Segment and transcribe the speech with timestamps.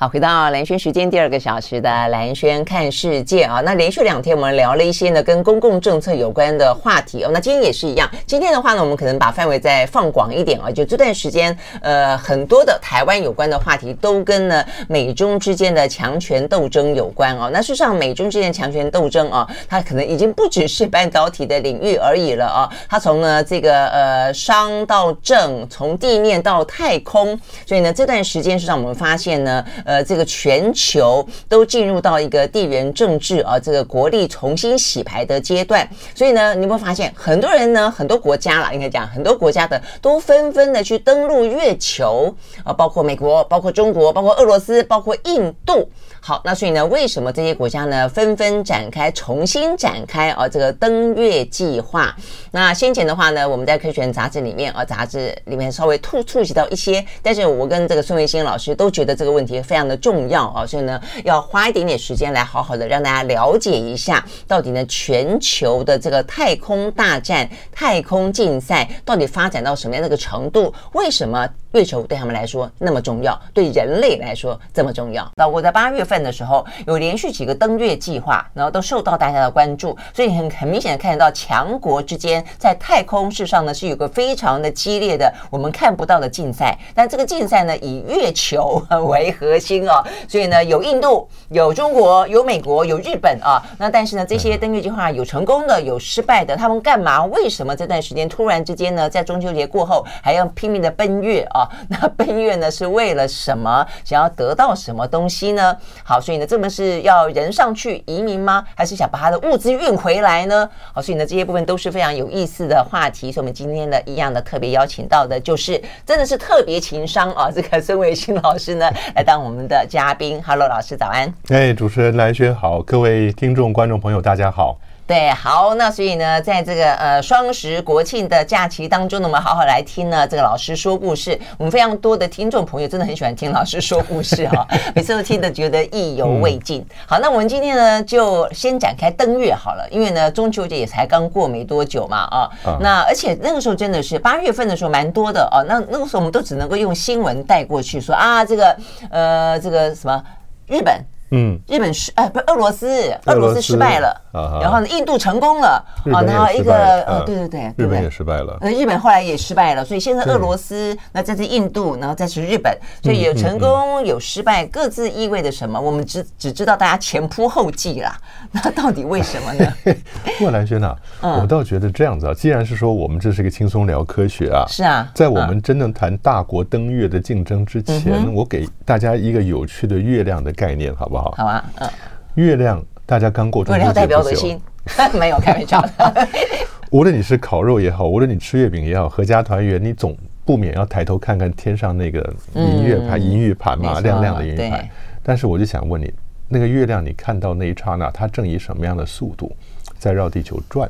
[0.00, 17.50] 好，回到蓝轩时间第二个小时的蓝轩看世界啊，那连续两天我们聊了一些呢跟公共政策有关的话题哦，那今天也是一样，今天的话呢，我们可能把范围再放广一点啊，就这段时间呃很多的台湾有关的话题都跟呢美中之间的强权斗争有关哦。
[17.52, 29.62] 那事实上美中之间强权斗争啊，它可能已经不只是半导体的领域而已了啊，它从呢这个呃商到政，从地面到太空，所以呢这段时间是让我们发现呢。
[29.90, 35.84] 呃这个全球都进入到一个地缘政治啊，这个国力重新洗牌的阶段。
[36.14, 45.88] 所以呢，你会发现很多人呢，很多国家啦，应该讲很多国家的都纷纷的去登陆月球啊，包括美国，包括中国，包括俄罗斯，包括印度。
[46.20, 52.14] 好，那所以呢，为什么这些国家呢纷纷展开重新展开啊这个登月计划？
[52.52, 59.80] 那先前的话呢，我们在科学杂志里面啊，杂志里面稍微触触及到一些，但是我跟这个孙维新老师都觉得这个问题非常。
[59.80, 70.70] 非常的重要啊，所以呢，要花一点点时间来好好的让大家了解一下，到底呢全球的这个太空大战、太空竞赛到底发展到什么样的一个程度？
[70.92, 75.26] 为什么月球对他们来说那么重要，对人类来说这么重要？
[75.36, 89.70] 那我在八月份的时候有连续几个登月计划，然后都受到大家的关注，所以很很明显的看得到强国之间在太空事上呢是有个非常的激烈的我们看不到的竞赛，但这个竞赛呢以月球为核心。
[89.70, 93.62] 心啊，所以呢，有印度，有中国，有美国，有日本啊。
[93.78, 96.56] 那但是呢，这些登月计划有成功的，有失败的。
[96.56, 97.24] 他们干嘛？
[97.26, 101.59] 为什么这段时间突然之间呢，在中秋节过后还要拼命的奔月啊？
[101.88, 103.86] 那奔月呢，是为了什么？
[104.04, 105.76] 想要得到什么东西呢？
[106.02, 108.64] 好，所以呢，这么是要人上去移民吗？
[108.74, 110.68] 还是想把他的物资运回来呢？
[110.92, 113.30] 好，所以呢，这些部分都是非常有意思的话题。
[113.30, 119.60] 所以我们今天呢，一样的特别邀请到的就是真的是特别情商啊，这个孙伟新老师呢，来当我们。
[119.70, 121.32] 的嘉宾，Hello，老师早安。
[121.50, 124.78] 哎，主持人兰萱好，各位听众观众朋友大家好。
[125.10, 131.36] 对，好，那所以呢，在这个呃双十国庆的假期当中呢，我们好好来听呢这个老师说故事。
[131.58, 136.86] 我们非常多的听众朋友真的很喜欢听老师说故事哈、哦， 每次都听得觉得意犹未尽。
[137.08, 142.48] 好，那我们今天呢就先展开登月好了，因为呢中秋节也才刚过没多久嘛啊，
[142.78, 148.76] 那而且那个时候真的是八月份的时候蛮多的哦，那那个时候我们都只能够用新闻带过去说啊这个
[149.10, 150.22] 呃这个什么
[150.68, 151.04] 日本。
[151.32, 165.80] 嗯，日本失哎，不是俄罗斯，俄罗斯失败了，然后呢，印度成功了，啊，然后一个呃，对对对，日本也失败了，呃，日本后来也失败了，所以现在俄罗斯，那再是印度，然后再是日本，所以有成功有失败，各自意味着什么？
[165.80, 168.16] 我们只只知道大家前仆后继啦，
[168.52, 169.72] 那到底为什么呢？
[170.38, 181.34] 不过兰轩呐，我倒觉得这样子啊，既然是说我们这是个轻松聊科学啊，是啊，在我们真正谈大国登月的竞争之前，我给大家一个有趣的月亮的概念，好不好？
[181.36, 181.88] 好啊，嗯，
[182.34, 184.60] 月亮，大家刚过中秋节，代表的心，
[185.18, 186.28] 没有开玩笑的。
[186.92, 194.88] 无论你是烤肉也好，无论你吃月饼也好，阖家团圆，你总不免要抬头看看天上那个银月盘、银玉盘嘛，亮亮的银玉盘。
[195.24, 196.14] 但是我就想问你，
[196.46, 199.50] 那个月亮，你看到那一刹那，它正以什么样的速度
[199.98, 200.88] 在绕地球转？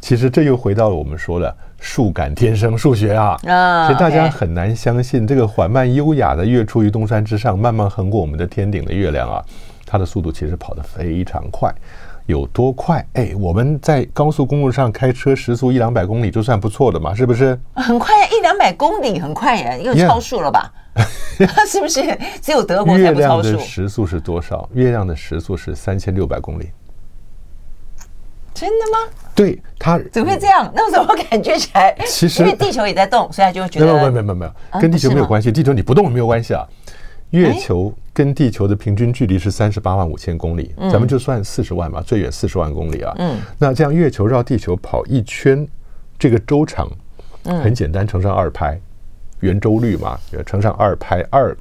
[0.00, 9.44] 其实这又回到了我们说的数感天生数学啊，啊，其实大家很难相信这个缓慢优雅的跃出于东山之上，慢慢横过我们的天顶的月亮啊，
[9.90, 11.74] 它的速度其实跑得非常快，
[12.26, 13.04] 有多快？
[13.14, 17.58] 哎，我们在高速公路上开车时速一两百公里就算不错的嘛，是不是？
[17.74, 20.72] 很快，一两百公里很快呀，又超速了吧.
[21.66, 22.00] 是不是？
[22.40, 23.48] 只有德国才不超速。
[23.48, 24.68] 月亮的时速是多少？
[24.74, 26.70] 月亮的时速是三千六百公里。
[28.54, 29.12] 真的吗？
[29.34, 30.70] 对，它怎么会这样？
[30.74, 31.96] 那我怎么感觉起来？
[32.06, 35.50] 其实因为地球也在动，所以他就会觉得没有没有没有没有，跟地球没有关系。
[35.50, 36.64] 地球你不动没有关系啊。
[37.30, 43.14] 月球跟地球的平均距离是三十八万五千公里，咱们就算四十万吧，最远四十万公里啊。
[43.18, 45.66] 嗯，那这样月球绕地球跑一圈，
[46.18, 46.90] 这个周长
[47.44, 48.78] 很简单，乘上二拍，
[49.40, 51.56] 圆周率嘛，乘上二拍，二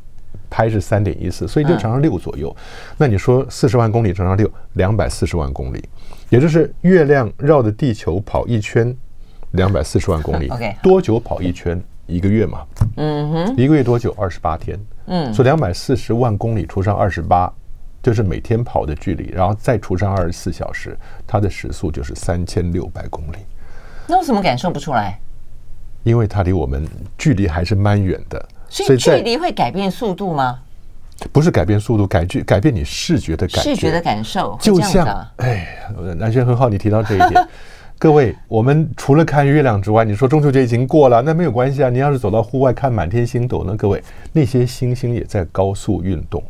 [0.49, 2.55] 拍是三点一四，所以就乘上六左右。
[2.97, 5.87] 那你说四十万公里乘上六，两百四十万公里。
[6.29, 8.95] 也就是月亮绕着地球跑一圈，
[9.51, 10.49] 两百四十万公里。
[10.81, 11.81] 多久跑一圈？
[12.07, 12.65] 一个月嘛，
[12.97, 14.11] 嗯哼，一个月多久？
[14.17, 14.79] 二十八天，
[15.09, 17.51] 嗯，所以两百四十万公里除上二十八，
[18.01, 20.97] 就是每天跑的距离，然后再除上二十四小时，
[21.27, 23.37] 它的时速就是三千六百公里。
[24.07, 25.19] 那为什么感受不出来？
[26.03, 30.59] 因为它离我们距离还是蛮远的，所以距离会改变速度吗？
[31.33, 35.67] 不是改变速度，改距改变你视觉的感觉，视觉的感受，就像哎，
[36.15, 37.47] 南轩很好，你提到这一点。
[38.01, 41.89] 各位，我们除了看月亮之外，你说中秋节已经过了，那没有关系啊。
[41.89, 43.75] 你要是走到户外看满天星斗呢？
[43.75, 44.01] 各位，
[44.31, 46.41] 那些星星也在高速运动。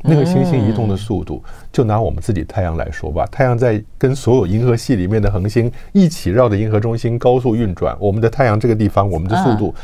[0.00, 7.94] 那个星星移动的速度，就拿我们自己太阳来说吧，太阳在跟所有银河系里面的恒星一起绕着银河中心高速运转。
[8.00, 9.74] 我们的太阳这个地方，我们的速度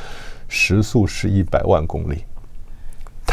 [0.49, 2.25] 时速是一百万公里。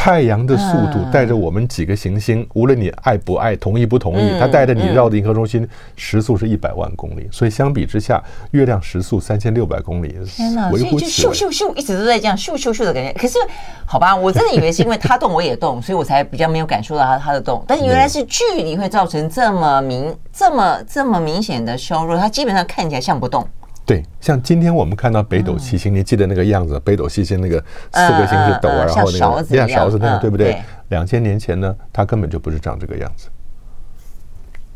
[0.04, 5.66] 太阳的速度带着我们几个行星，无论你爱不爱、同意不同意，它带着你绕着银河中心，
[5.96, 7.26] 时速是一百万公里。
[7.32, 10.68] 所以相比之下，月亮时速三千六百公里，天哪！
[10.68, 13.14] 所以就咻咻咻，一直都在这样咻咻咻的感觉。
[13.14, 13.38] 可是，
[13.86, 17.64] 好吧，我真的以为是因为它动，我也动， 所以我才比较没有感受到它它的动。
[17.66, 23.48] 但原来是距离会造成这么明、这么这么明显的削弱，它基本上看起来像不动。
[23.86, 26.80] 对，像今天我们看到北斗七星，你记得那个样子？
[26.82, 30.56] 北斗七星那个四个星是斗啊，然后那个像勺子那样，对不对？
[30.88, 33.28] 两千年前呢，它根本就不是长这个样子。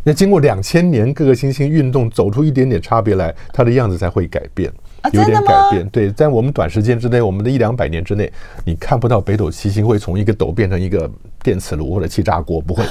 [0.04, 4.70] 那经过两千年，各个星星运动走出一点点差别来，它的样子才会改变，
[5.12, 5.88] 有点改变。
[5.88, 8.30] 对，在我们短时间之内，我们的一两百年之内，
[8.64, 11.10] 你看不到北斗七星会从一个斗变成一个
[11.42, 12.84] 电磁炉或者气炸锅，不会。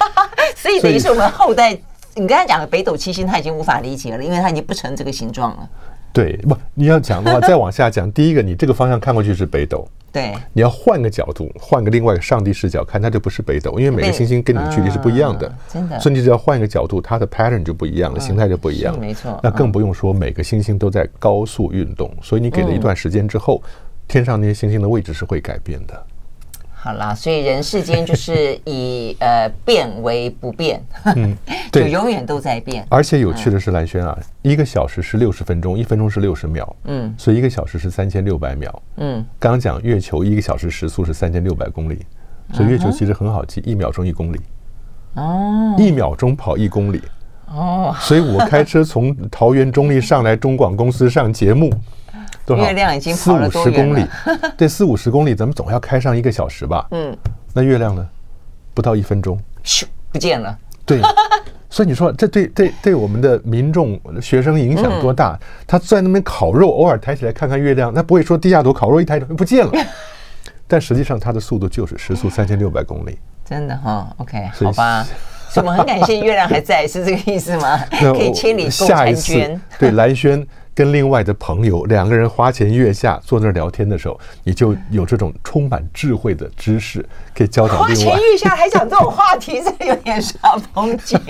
[0.56, 1.78] 所以等于是我们后代。
[2.16, 5.68] 你刚才讲的北斗七星，他已经无法理解了，因为他已经不成这个形状了。
[6.12, 8.10] 对，不，你要讲的话，再往下讲。
[8.12, 15.98] 第一个，你这个方向看过去是北斗， 对，你要换个角度，换个另外一个上帝视角看，它就不是北斗，因为每个星星跟你的距离是不一样的，真的。
[15.98, 19.40] 所以你只要换一个角度，它的 pattern 就不一样了，形态就不一样了，没错。
[19.42, 23.60] 那更不用说每个星星都在高速运动，所以你给了一段时间之后，
[24.06, 26.06] 天上那些星星的位置是会改变的。
[26.84, 30.78] 好啦，所以人世间就是 以呃变为不变，
[31.16, 31.34] 嗯，
[31.72, 32.86] 就永远都在变。
[32.90, 39.24] 而且有趣的是，蓝轩啊，一个小时是六十分钟，一分钟是六十秒，嗯，所以一个小时是三千六百秒，嗯。
[39.38, 42.04] 刚刚讲月球一个小时时速是三千六百公里，
[42.52, 44.38] 所以月球其实很好记，一秒钟一公里，
[45.14, 47.00] 哦，一秒钟跑一公里，
[47.46, 51.72] 哦，所以我开车从桃园中立上来中广公司上节目。
[52.48, 53.14] 月亮已经？
[53.14, 54.06] 四五十公里，
[54.56, 56.86] 对，四五十公里，咱们总要开上一个小时吧？
[56.90, 57.16] 嗯，
[57.52, 58.06] 那月亮呢？
[58.74, 60.58] 不到一分钟，咻，不见了。
[60.84, 61.00] 对，
[61.70, 65.38] 所以你说这对对对我们的民众学生影响多大？
[65.66, 69.72] 他在那边烤肉，偶尔抬起来看看月亮，他不会说低下头烤肉一抬头不见了。
[70.66, 73.18] 但实际上，它的速度就是时速三千六百公里。
[73.44, 75.06] 真的哈？OK，好吧。
[75.56, 77.78] 我们很感谢月亮还在，是这个意思吗？
[77.90, 79.60] 可以千里共婵娟。
[79.78, 80.44] 对，兰萱。
[80.74, 88.12] 跟另外的朋友两个人花前月下坐那儿聊天的时候，你就有这种充满智慧的知识可以教导另外。
[88.12, 91.20] 花前月下还讲这种话题，这有点煞风景。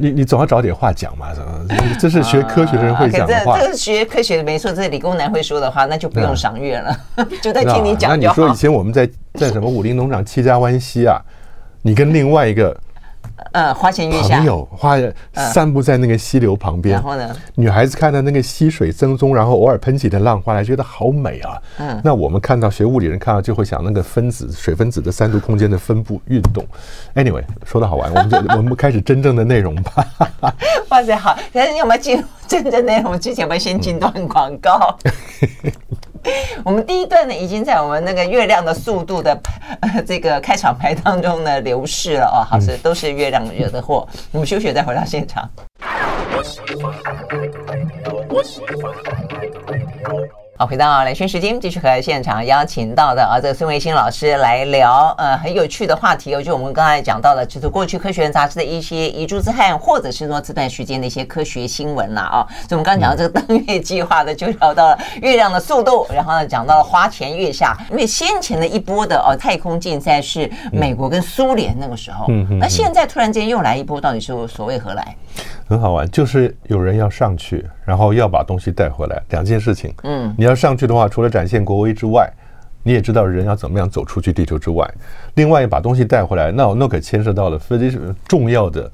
[0.00, 1.28] 你你总要找点话讲嘛，
[2.00, 3.54] 这是学科学的人会讲的话。
[3.54, 6.98] 啊、这，这是学科学的没错，这是理工男会说的话，那就不用赏月了，
[7.42, 8.10] 就在听你讲。
[8.10, 11.20] 那你说以前我们在在什么武林农场七家湾西啊，
[11.82, 12.74] 你跟另外一个。
[13.52, 14.96] 呃，花前月下，朋友花
[15.32, 21.56] 散步在那个溪流旁边，然后呢，女孩子看到那个溪水洢淙，然后偶尔喷起的浪花来，觉得好美啊。
[21.78, 26.66] 嗯，那我们看到学物理人看到就会想那个分子水分子的三度空间的分布运动。
[27.14, 30.06] Anyway，说的好玩，我们就 我们开始真正的内容吧。
[30.88, 34.98] 哇塞，好，可是你有没有进入真正内容之前，我们先进段广告。
[36.64, 39.38] 我们第一段呢，已经在我们那个月亮的速度的
[39.80, 44.06] 呃 这个开场白当中呢流逝了哦，好，是都是月亮惹的祸。
[44.32, 45.48] 我们休息再回到现场。
[50.60, 62.46] 好，回到兰萱时间，继续和现场邀请到的啊，这个孙维新老师来聊呃很有趣的话题哦，就我们刚才讲到的，就是过去《科学人》杂志的一些遗珠之憾，或者是说这段时间的一些科学新闻啦啊。
[62.68, 75.14] 所以我们刚刚讲到这个登月计划的，就聊到了月亮的速度，然后呢讲到了花前月下，因为先前的一波的哦太空竞赛是美国跟苏联那个时候，嗯那现在突然间又来一波，到底是所谓何来？
[75.68, 79.92] 很好玩，就是有人要上去，然后要把东西带回来，两件事情。
[80.02, 82.26] 嗯，你要上去的话，除了展现国威之外，
[82.82, 84.90] 你也知道人要怎么样走出去地球之外。
[85.34, 88.90] 另外，把东西带回来，那那可牵涉到了非常重要的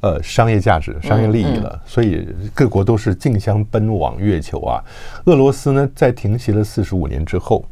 [0.00, 1.80] 呃商业价值、商业利益了。
[1.86, 4.82] 所以各国都是竞相奔往月球啊。
[5.26, 7.64] 俄罗斯呢，在停息了四十五年之后。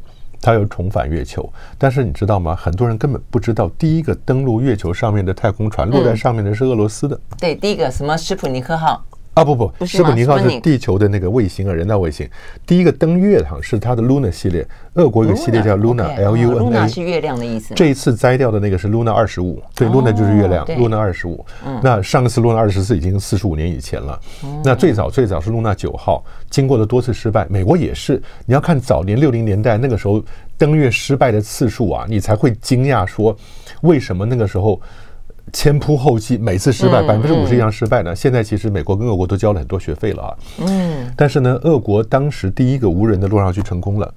[0.45, 2.55] 他又重返月球，但是你知道吗？
[2.55, 7.19] 很多人根本不知道，第一个登陆月球上面的太空船落在上面的是俄罗斯的。
[7.39, 9.03] 对，第一个什么斯普尼克号。
[9.35, 12.25] 啊不不，斯普尼克是地球的那个卫星啊，人造卫星。
[12.65, 17.73] 第一个登月哈是它的 Luna 系列，俄国有个系列叫 Luna，L U N A，是月亮的意思。
[17.75, 21.45] 这一次摘掉的那个是 Luna 二十五，对，Luna 就是月亮，Luna 二十五。
[21.83, 24.17] 那上一次 Luna 二十四已经四十五年以前了。
[24.63, 28.21] 那最早最早是 Luna 九号，经过了多次失败，美国也是。
[28.45, 30.23] 你要看早年六零年代那个时候
[30.57, 33.35] 登月失败的次数啊，你才会惊讶说
[33.81, 34.79] 为什么那个时候。
[35.53, 38.15] 前仆后继，每次失败百分之五十以上失败呢。
[38.15, 40.37] 现在其实美国跟俄国都交了很多学费了啊。
[40.59, 41.11] 嗯。
[41.15, 44.13] 但是呢，俄国当时第一个无人的落上去成功了，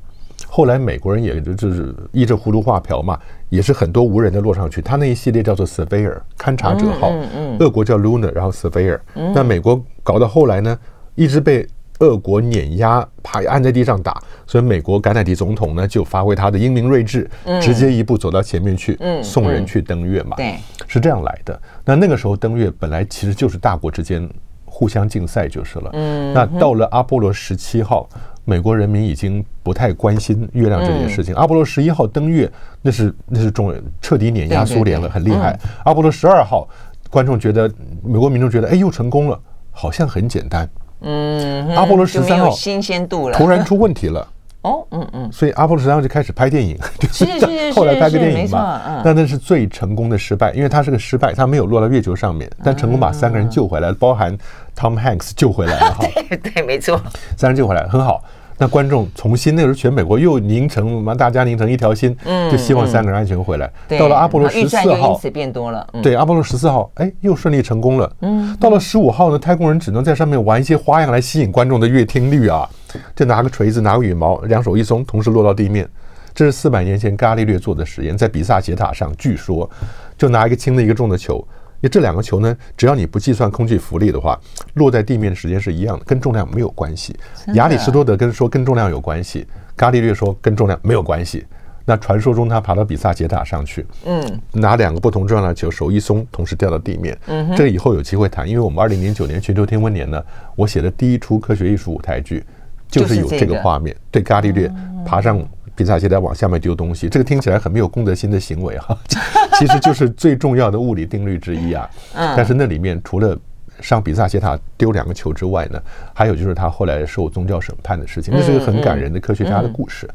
[0.46, 3.18] 后来美国人也就是依着葫芦画瓢嘛，
[3.48, 4.82] 也是很多无人的落上去。
[4.82, 7.12] 他那一系列叫做 Surveyor 勘察者号，
[7.60, 8.98] 俄国叫 Luna，然后 Surveyor。
[9.34, 10.78] 那美国搞到后来呢，
[11.14, 11.66] 一直被。
[11.98, 17.28] 俄国碾压，怕按在地上打，所以美国甘乃迪总统呢就发挥他的英明睿智，
[17.60, 20.36] 直接一步走到前面去，送人去登月嘛。
[20.36, 21.60] 对，是这样来的。
[21.84, 24.28] 那那个时候登月本来其实就是大国之间
[24.64, 25.90] 互相竞赛就是了。
[25.94, 28.08] 嗯，那到了阿波罗十七号，
[28.44, 31.34] 美国人民已经不太关心月亮这件事情。
[31.34, 32.50] 阿波罗十一号登月，
[32.80, 35.58] 那是那是中彻底碾压苏联了，很厉害。
[35.84, 36.68] 阿波罗十二号，
[37.10, 37.68] 观众觉得
[38.04, 39.40] 美国民众觉得，哎，又成功了，
[39.72, 40.68] 好像很简单。
[41.00, 44.26] 嗯，阿波罗十三号新鲜度了，突然出问题了。
[44.62, 46.76] 哦，嗯嗯，所以阿波罗十三号就开始拍电影，
[47.12, 49.00] 是是是，后来拍个电影嘛。
[49.04, 54.36] 但那是最成功的失败，因为它是个失败，它没有落到月球上面，但成功把三个人救回来，包含
[54.76, 55.94] Tom Hanks 救回来了。
[55.94, 57.00] 哈， 对对，没错，
[57.36, 58.22] 三人救回来很好。
[58.58, 62.16] 那观众重新那个时候，全美国又拧成嘛，大家拧成一条心，
[62.50, 63.70] 就希望三个人安全回来。
[63.98, 65.86] 到了阿波罗十四号，因此变多了。
[66.02, 68.12] 对，阿波罗十四号，哎，又顺利成功了。
[68.20, 72.68] 嗯，到了十五号呢，太空人只能在上面玩一些花样来吸引观众的阅听率啊，
[73.14, 75.88] 就拿个锤子，拿个羽毛，两手一松，同时落到地面。
[76.34, 79.68] 这是四百年前伽利略做的实验，在比萨斜塔上，据说
[80.16, 81.44] 就拿一个轻的，一个重的球。
[81.80, 84.38] 因为这两个球呢，只要你不计算空气浮力的话，
[84.74, 87.16] 落在地面的时间是一样的，跟重量没有关系。
[87.54, 91.46] 亚里士多德跟说跟重量有关系，伽利略说跟重量没有关系。
[91.84, 97.16] 那传说中他爬到比萨斜塔上去，嗯，拿两个不同重量的球，手一松，同时掉到地面。
[97.28, 100.22] 嗯，这个以后有机会谈，因为我们二零零九年全球天文年呢，
[100.56, 102.44] 我写的第一出科学艺术舞台剧，
[102.88, 104.70] 就是有这个画面，对伽利略
[105.06, 105.40] 爬上。
[105.78, 108.98] 比萨斜塔往下面丢东西，这个听起来很没有公德心的行为哈，
[109.60, 111.88] 其实就是最重要的物理定律之一啊。
[112.12, 113.38] 但是那里面除了
[113.80, 115.80] 上比萨斜塔丢两个球之外呢，
[116.12, 120.10] 还有就是他后来受宗教审判的事情，那是一个很感人的科学家的故事。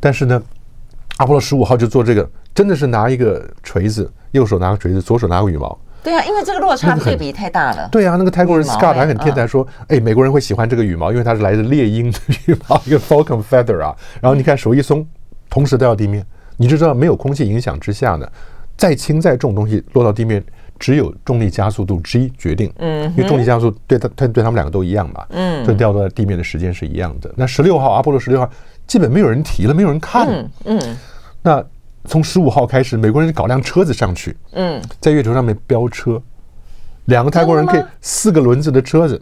[0.00, 0.42] 但是呢，
[1.18, 5.78] 阿波罗十五号就做这个，真的是拿一个锤子，右手拿个锤子，左手拿个羽毛。
[6.02, 7.88] 对啊，因为这个落差对比太大了。
[7.92, 13.94] 对啊，那个太空人 Scott 还很天才说，哎，美国人会喜欢这个羽毛，因为它是来自猎鹰的羽毛，一个 Falcon Feather 啊。
[14.20, 15.06] 然后你看手一松，
[15.48, 18.28] 同时掉到地面，你就知道没有空气影响之下呢，
[18.76, 20.44] 再轻再重东西落到地面，
[20.78, 22.72] 只有重力加速度 G 决定。
[22.78, 25.24] 嗯，因为重力加速对它它对他们两个都一样嘛。
[25.30, 27.32] 嗯，就掉到地面的时间是一样的。
[27.36, 28.50] 那十六号阿波罗十六号
[28.86, 30.26] 基本没有人提了，没有人看。
[30.28, 30.96] 嗯，嗯，
[31.42, 31.64] 那。
[32.06, 36.20] 从十五号开始，美国人搞辆车子上去，嗯，在月球上面飙车，
[37.06, 39.20] 两个泰国人可以四个轮子的车子，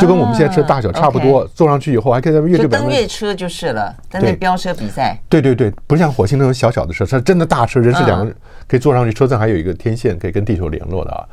[0.00, 2.68] 就跟我们现在车大小差不多，坐上去以后还可以在月球。
[2.68, 5.18] 登月车就是了，在那飙车比赛。
[5.28, 8.34] 对对对，不像火星那种小小的车，它真的大车，人是两个人
[8.68, 11.24] 可以坐上去，车上还有一个天线可以跟地球联络的啊。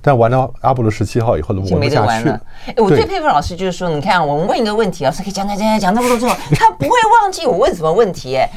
[0.00, 2.40] 但玩到阿波罗十七号以后，玩不下去了。
[2.66, 6.90] 哎，我最佩服老师就是说，你看我们问一个问题，老师可以讲讲讲讲讲那么多之后，他不会
[7.20, 8.48] 忘记我问什么问题，哎。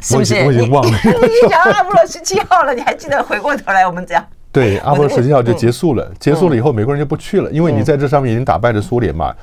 [0.00, 0.34] 是不是？
[0.44, 0.98] 我已经忘了。
[1.04, 3.22] 你讲到阿波罗十七号了，你还记得？
[3.22, 4.24] 回过头来我们讲。
[4.52, 6.10] 对，阿波罗十七号就结束了。
[6.18, 9.34] 结束了以后，美国人就不去了，因为你在这上面已经打败了苏联嘛。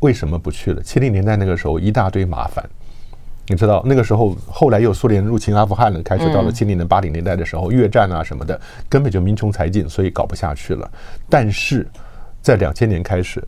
[0.00, 0.82] 为什么不去了？
[0.82, 2.64] 七零年代那个时候一大堆麻烦，
[3.46, 10.90] 你知道那个时候后来又苏联入侵阿富汗了，开始到了七零年八零年代的时候，越战啊什么的，根本就民穷财尽，所以搞不下去了。
[11.28, 11.88] 但是
[12.40, 13.42] 在两千年开始，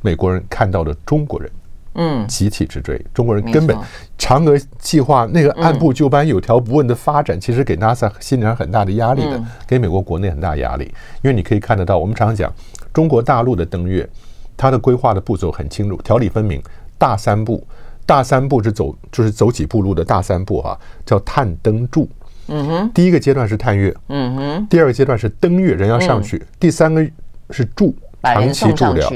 [0.00, 1.48] 美国人看到了中国人。
[1.94, 3.76] 嗯，集体之追，中国人根本
[4.18, 10.84] 嫦娥计划那个按部就班、有条不紊的发展，其实给 NASA 心理上很大的压力的，给美国国内很大压力。
[11.22, 12.52] 因为你可以看得到，我们常常讲
[12.92, 14.08] 中国大陆的登月，
[14.56, 16.62] 它的规划的步骤很清楚，条理分明。
[16.96, 17.66] 大三步，
[18.04, 22.06] 大三步是走就是走几步路的大三步啊，叫探登驻。
[22.48, 27.02] 嗯哼，第一个阶段是探月，嗯哼，第二个阶段是登月，人要上去，第三个
[27.50, 29.10] 是驻，长期驻留。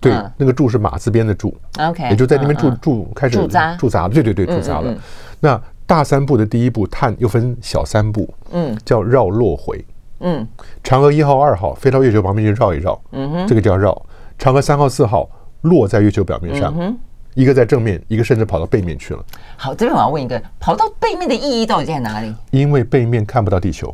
[0.00, 4.94] 对，那个驻是马字边的驻，OK，也就在那边驻驻开始驻扎驻扎了，对对对，驻扎了。
[5.40, 9.84] 那大三步的第一步探又分小三步，嗯，叫绕落回，
[10.20, 10.46] 嗯，
[10.84, 14.00] 嫦娥一号、二号飞到月球旁边去绕一绕，嗯哼，这个叫绕。
[14.38, 15.28] 嫦娥三号、四号
[15.62, 16.96] 落在月球表面上，
[17.34, 19.24] 一个在正面，一个甚至跑到背面去了。
[19.56, 22.34] 好，这边我要问一个，跑到背面的意义到底在哪里？
[22.50, 23.92] 因为背面看不到地球，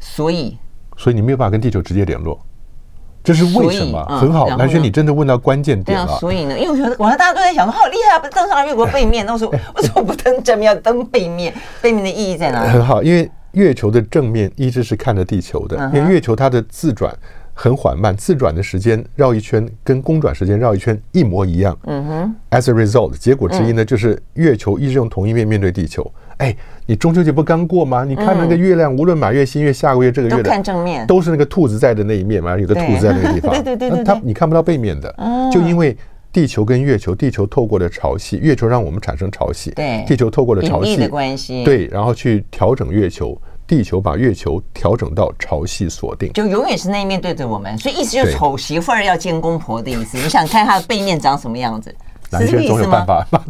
[0.00, 0.56] 所以，
[0.96, 2.38] 所以你没有办法跟地球直接联络。
[3.24, 4.06] 这是为什么？
[4.10, 6.04] 嗯、很好，兰萱，你真的问到关键点了。
[6.04, 9.24] 啊、所以呢，因为我觉得，我看大家都在想说，好厉害啊，不登上月球背面。
[9.24, 11.52] 那我说， 为什么不登正面，要登背面？
[11.80, 12.70] 背面的意义在哪里？
[12.70, 17.16] 很好，因为月球的正面一直是看着地球的，因为月球它的自转
[17.54, 21.74] 很缓慢，自转的时间绕一圈跟公转时间绕一圈一模一样。
[21.84, 22.34] 嗯哼。
[22.50, 26.12] As a result，结果之一呢，就是月球一直用同一面面对地球。
[26.38, 26.54] 哎，
[26.86, 28.04] 你中秋节不刚过吗？
[28.04, 33.50] 你看那个月亮，无论满月、新月、下个月这个月的，看正面，都是那个兔子在的那一面嘛，有的兔子在那个地方。
[33.52, 35.14] 对对对对，它你看不到背面的，
[35.50, 35.96] 就因为
[36.30, 50.18] 地球跟月球，地球透过了潮汐，月球让我们产生潮汐，对，地球透过了潮汐的关系，对，然后去调整月球，地球把月球调整到潮汐锁定，就永远是那一面对着我们，所以意思就是丑媳妇儿要见公婆的意思。
[50.18, 51.94] 你想看她的背面长什么样子？
[52.30, 53.26] 男生总有办法。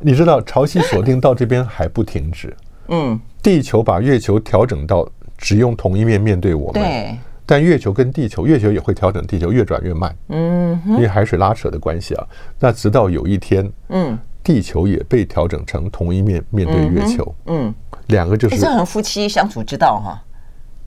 [0.00, 2.56] 你知道潮汐锁定到这边还不停止，
[2.88, 12.26] 嗯，地球把月球调整到只用同一面面对我们，对，但月球跟地球，月球也会调整地球越转越慢，嗯，因为海水拉扯的关系啊，
[12.60, 17.74] 那直到有一天，嗯，地球也被调整成同一面面对月球，嗯，
[18.06, 20.22] 两个就是这很夫妻相处之道哈，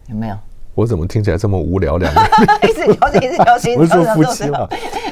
[0.08, 0.38] 有没有？
[0.82, 1.98] 我怎么听起来这么无聊？
[1.98, 2.22] 两个
[2.68, 4.68] 一直聊心，一直聊心，不是说夫妻吗？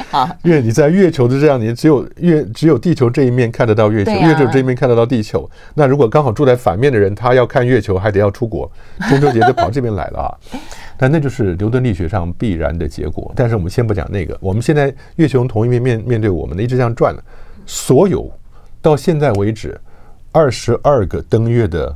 [0.09, 5.47] 好，因为你在月球的这样，你只有月只有地球这一面看得到月球，月球这一面看得到地球。
[5.75, 8.69] 那如果刚好住在反面的人，他要看月球，还得要出国，
[9.07, 10.33] 中秋节就跑这边来了啊。
[10.97, 13.31] 但那就是牛顿力学上必然的结果。
[13.35, 17.15] 但是我们先不讲那个，我们现在月球同一面面面对我们的，一直这样转，
[17.67, 18.27] 所有
[18.81, 19.79] 到现在为止
[20.31, 21.95] 二十二个登月的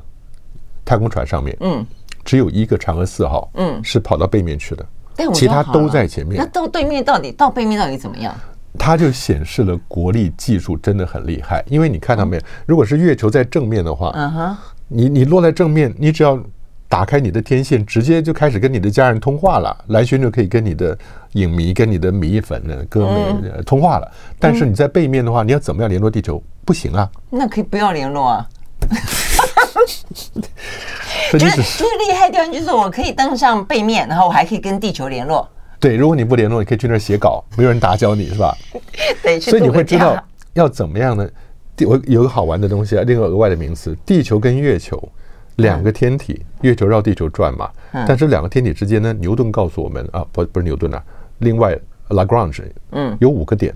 [0.85, 1.83] 太空船上面，嗯。
[2.23, 4.85] 只有一个嫦娥四号，嗯，是跑到背面去的，
[5.33, 6.37] 其他都在前面。
[6.37, 8.33] 那到对面到底到背面到底怎么样？
[8.79, 11.63] 它就显示了国力技术真的很厉害。
[11.67, 16.41] 因为你看到没有，如果是月球在正面的话，嗯哼，你你落在正面，你只要
[16.89, 19.85] 打开你的天线，直接就开始跟你的家人通话了。
[19.89, 20.97] 蓝轩就可以跟你的
[21.33, 24.11] 影迷、跟你的米粉的歌迷通话了。
[24.39, 26.41] 但是你在背面的话，你要怎么样联络地球？
[26.65, 27.07] 不行啊。
[27.29, 28.47] 那可以不要联络啊。
[31.33, 35.47] 就是 就是厉害的地方，就是我可以登上背面，然后我还可以跟地球联络。
[35.79, 38.55] 对，如果你不联络，你可以去那儿写稿，没有人打搅你，是吧？
[39.21, 40.17] 对，所以你会知道
[40.53, 41.27] 要怎么样呢？
[41.75, 45.01] 地我有个好玩的东西啊，另外额外的名词，地球跟月球
[45.57, 47.69] 两个天体，月球绕地球转嘛。
[48.07, 51.03] 但是两个天体之间呢，牛顿告诉我们啊，不不是牛顿啊，
[51.39, 51.77] 另外
[52.09, 53.73] Lagrange，嗯，有五个点，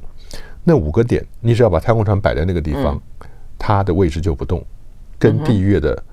[0.63, 3.01] 那五个点，你只要把太空船摆在那个地方，
[3.57, 4.63] 它的位置就不动。
[5.19, 6.03] 跟地月的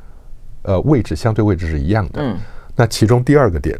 [0.62, 2.22] 呃位置相对位置是一样的。
[2.22, 2.36] 嗯。
[2.76, 3.78] 那其中第二个点，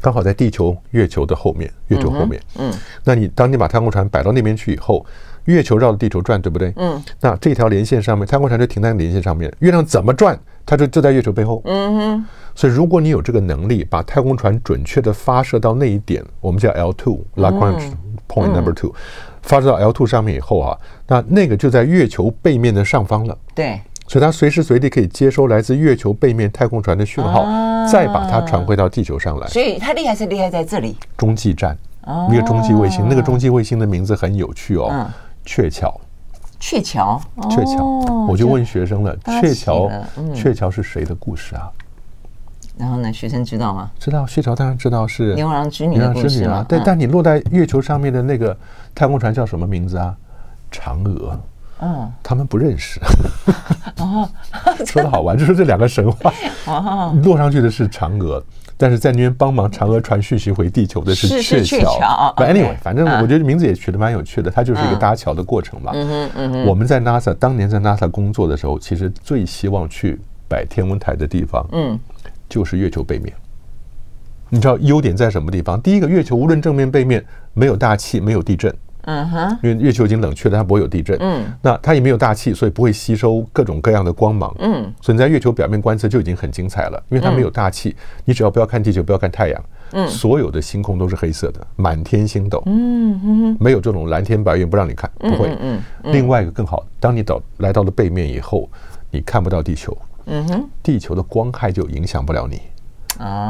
[0.00, 2.40] 刚好在地球、月球的后面，月球后面。
[2.58, 2.72] 嗯。
[3.04, 5.04] 那你当你把太空船摆到那边去以后，
[5.44, 6.72] 月球绕着地球转，对不对？
[6.76, 7.02] 嗯。
[7.20, 9.50] 那这条连线上面，太空船就停在连线上面。
[9.60, 11.62] 月亮怎么转，它就就在月球背后。
[11.64, 12.26] 嗯哼。
[12.54, 17.92] 所以如果你有这个能力，把太空船准确的发射到那一点，我们叫 L two Lagrange
[18.28, 18.94] point number two。
[19.42, 23.36] 发射到 L2 上面以后啊，那那个就在月球背面的上方了。
[23.54, 27.44] 对，所以它随时随地可以接收来自月球背面太空船的讯号，
[27.90, 29.46] 再把它传回到地球上来。
[29.48, 30.96] 所以它厉害是厉害在这里。
[31.16, 31.76] 中继站，
[32.30, 35.06] 一个中继卫星，那个中继卫星的名字很有趣哦，
[35.44, 36.00] 鹊桥。
[36.64, 37.84] 鹊桥，鹊桥，
[38.28, 39.90] 我就问学生了，鹊桥，
[40.32, 41.68] 鹊桥是谁的故事啊？
[42.82, 43.12] 然后呢？
[43.12, 43.88] 学生知道吗？
[43.96, 46.66] 知道，鹊桥当然知道是牛郎织女的故事啊。
[46.68, 48.56] 对，但你落在月球上面的那个
[48.92, 50.16] 太空船叫什么名字啊？
[50.72, 51.40] 嫦娥。
[51.80, 52.98] 嗯，他们不认识。
[54.02, 54.28] 哦，
[54.84, 56.32] 说的好玩，就是这两个神话。
[56.66, 58.42] 哦，落上去的是嫦娥，
[58.76, 62.34] 但是在那边帮忙嫦娥传讯息回地球的是鹊桥。
[62.38, 65.92] Anyway，反正我觉得名字也取得蛮有趣的，它就是一个搭桥的过程嘛。
[65.94, 66.66] 嗯哼，嗯哼。
[66.66, 71.96] 我们在 NASA 当年在 NASA 工作的时候，其实最希望去摆天文台的地方，嗯。
[72.52, 73.32] 就是月球背面，
[74.50, 75.80] 你知道优点在什么地方？
[75.80, 78.70] 第一个，月球无论正面背面没有大气，没有地震，
[79.04, 95.80] 嗯哼，因为月球已经冷却了，它不会有地震，嗯，那它也没有大气，所以不会吸收各种各样的光芒，嗯，所以你在月球表面观测就已经很精彩了，因为它没有大气，你只要不要看地球，不要看太阳，嗯，所有的星空都是黑色的，满天星斗，嗯哼，没有这种蓝天白云不让你看，不会，嗯，
[96.12, 98.68] 另外一个更好，当你到来到了背面以后，
[99.10, 99.96] 你看不到地球。
[100.26, 102.60] 嗯哼，地球的光害就影响不了你，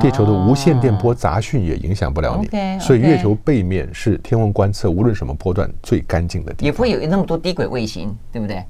[0.01, 2.49] 地球的无线电波杂讯也影响不了你，
[2.81, 8.63] 所以月球背面是天文观测无论什么波段最干净的地方，也不会有那么多低轨卫星，对不对？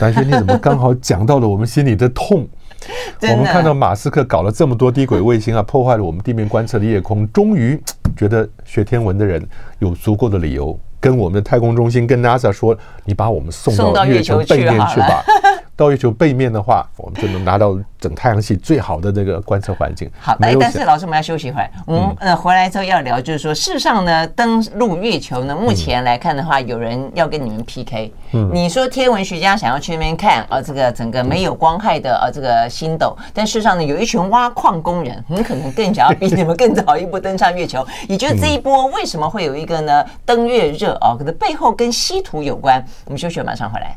[0.00, 2.48] 但是，你怎么刚好讲到了我们心里的痛？
[3.22, 7.80] 我们看到马斯克搞了这么多低轨卫星啊， 破坏了我们地面观测的夜空，终于
[8.16, 9.46] 觉得学天文的人
[9.78, 15.22] 有足够的理由跟我们的太空中心跟 NASA 说：“你把我们送到月球背面去吧。”
[15.74, 20.08] 到月球背面的话，我们就能拿到整太阳系最好的这个观测环境。
[20.20, 21.70] 好，哎，但是老师，我们要休息一会儿。
[21.86, 28.12] 我们呃回来之后要聊，就是说，事实上呢，登陆月球呢，目前来看的话，有人要跟你们 PK。
[28.32, 37.84] 嗯，你说天文学家想要去那边看啊，这个整个没有光害的啊这个星斗，但事实上呢，有一群挖矿工人很可能更想要比你们更早一步登上月球。
[38.08, 41.16] 也就是这一波为什么会有一个呢登月热啊？
[41.18, 42.84] 可能背后跟稀土有关。
[43.06, 43.96] 我们休息，马上回来。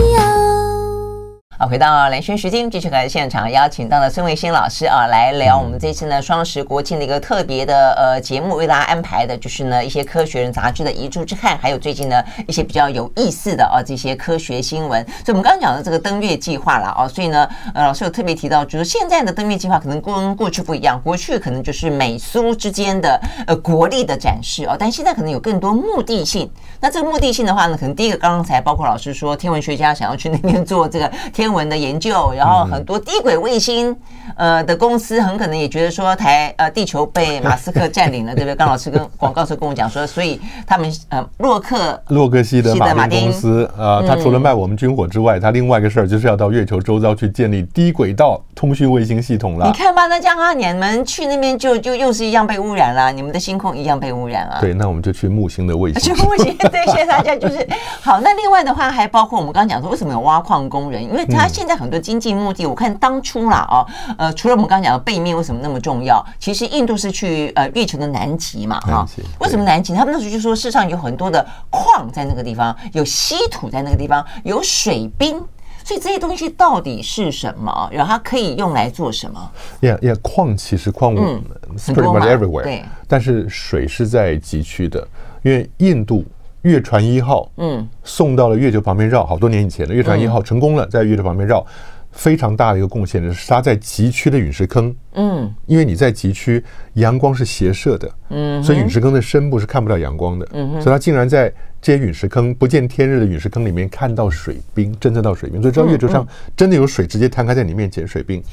[1.61, 15.05] 好，回到蓝轩时间，继续来现场邀请到了孙维新老师啊，来聊我们这次呢双十国庆的一个特别的呃节目，为大家安排的就是呢一些科学人杂志的一柱之汉，还有最近呢一些比较有意思的啊这些科学新闻。
[15.23, 26.49] 所以我们刚刚讲的这个登月计划了啊，所以呢呃老师有特别提到，就是现在的登月计划可能跟过去不一样，过去可能就是美苏之间的呃国力的展示啊，但现在可能有更多目的性。
[26.79, 31.50] 那这个目的性的话呢，可能第一个刚刚才包括老师说，天文学家想要去那边做这个天。
[31.51, 33.95] 文的研究，然后很多低轨卫星
[34.35, 38.55] 呃的公司很可能也觉得说台呃地球被马斯克占领了， 对不对？
[38.55, 49.65] 刚老师跟广告时候跟我讲说，所以他们呃洛克洛克希德马丁公司呃，他除了卖我们军火之外，他另外一个事儿就是要到月球周遭去建立低轨道通讯卫星系统了。
[49.65, 54.59] 你看吧，那这样啊，你们去那边就就又是一样被污染了，你们的星空一样被污染啊。
[54.61, 56.01] 对，那我们就去木星的卫星。
[56.15, 57.35] 去木星，对，谢谢大家。
[57.35, 57.67] 就是
[58.01, 61.03] 好，那另外的话还包括我们刚刚讲说，为什么有挖矿工人？
[61.03, 61.40] 因为他。
[61.41, 69.03] 他现在很多经济目的，我看当初啦哦，呃，除了我们刚刚讲的背面为什么那么重要，其实印度是去呃月球的南极嘛哈。
[69.39, 69.95] 为什么南极？
[69.95, 75.43] 他们那时候就说，世上有很多的矿在那个地方，有稀土在那个地方，有水冰，
[75.83, 77.89] 所以这些东西到底是什么？
[77.91, 79.51] 然后它可以用来做什么
[79.81, 81.43] ？？Yeah, yeah，，矿其实矿物、嗯、
[81.75, 85.07] pretty much everywhere，对，但是水是在极区的，
[85.41, 86.23] 因为印度。
[86.63, 91.65] 月船一号，嗯，送到了月球旁边绕，好多年以前的月船一号成功了，在月球旁边绕，
[92.11, 108.43] 非常大的一个贡献是它在极区的陨石坑，嗯，因为你在极区，阳光是斜射的，嗯，所以陨石坑的深部是看不到阳光的，嗯，所以它竟然在这些陨石坑不见天日的陨石坑里面看到水冰，侦测到水冰，所以知道月球上真的有水直接摊开在你面前，水冰。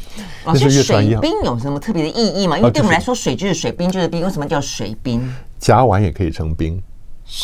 [0.47, 1.21] 那是月船一号。
[1.21, 2.57] 水冰有什么特别的意义吗？
[2.57, 5.21] 因为对我们来说，水就是水，冰就是冰，为什么叫水冰？
[5.59, 6.81] 甲烷也可以成冰。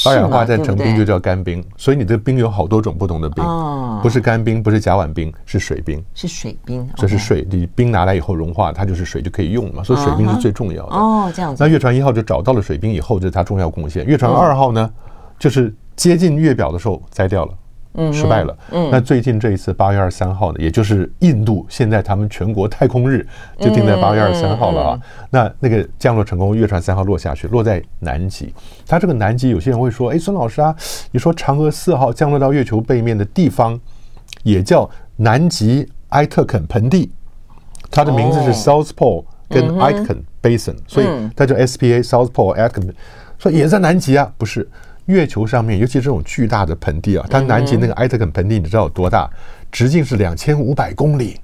[0.07, 3.44] 二氧化碳成冰就叫干冰，所以你的冰有好多种不同的冰，
[4.03, 10.97] 不是干冰，不是甲烷冰，是水冰，是水冰，这是水，你冰拿来以后融化，它就是水就可以用了嘛，所以水冰是最重要的。
[10.97, 11.62] 哦，这样子。
[11.62, 14.05] 那月船一号就找到了水冰以后，这是它重要贡献。
[14.07, 14.90] 月船二号呢，
[15.38, 17.53] 就是接近月表的时候摘掉了。
[17.95, 18.57] 嗯，失败了。
[18.71, 23.27] 嗯，那最近这一次八月二十三号呢，也就是印度现在他们全国太空日
[23.59, 25.01] 就定在八月二十三号了啊。
[25.31, 28.53] 那那个降落成功，月船三号落下去，落在南极。
[28.87, 30.75] 它这个南极，有些人会说，哎，孙老师啊，
[31.13, 33.79] 你说嫦娥四号降落到月球背面的地方，
[34.43, 37.13] 也叫南极埃特肯盆地，
[37.91, 42.91] 它的名字是 South Pole 跟 Aitken Basin，所以它叫 SPA South Pole Aitken，
[43.39, 44.69] 说也在南极啊，不是。
[45.07, 49.29] 月球上面，尤其这种巨大的盆地啊，它南极那个埃特肯盆地，你知道有多大？
[49.71, 51.38] 直径是两千五百公里。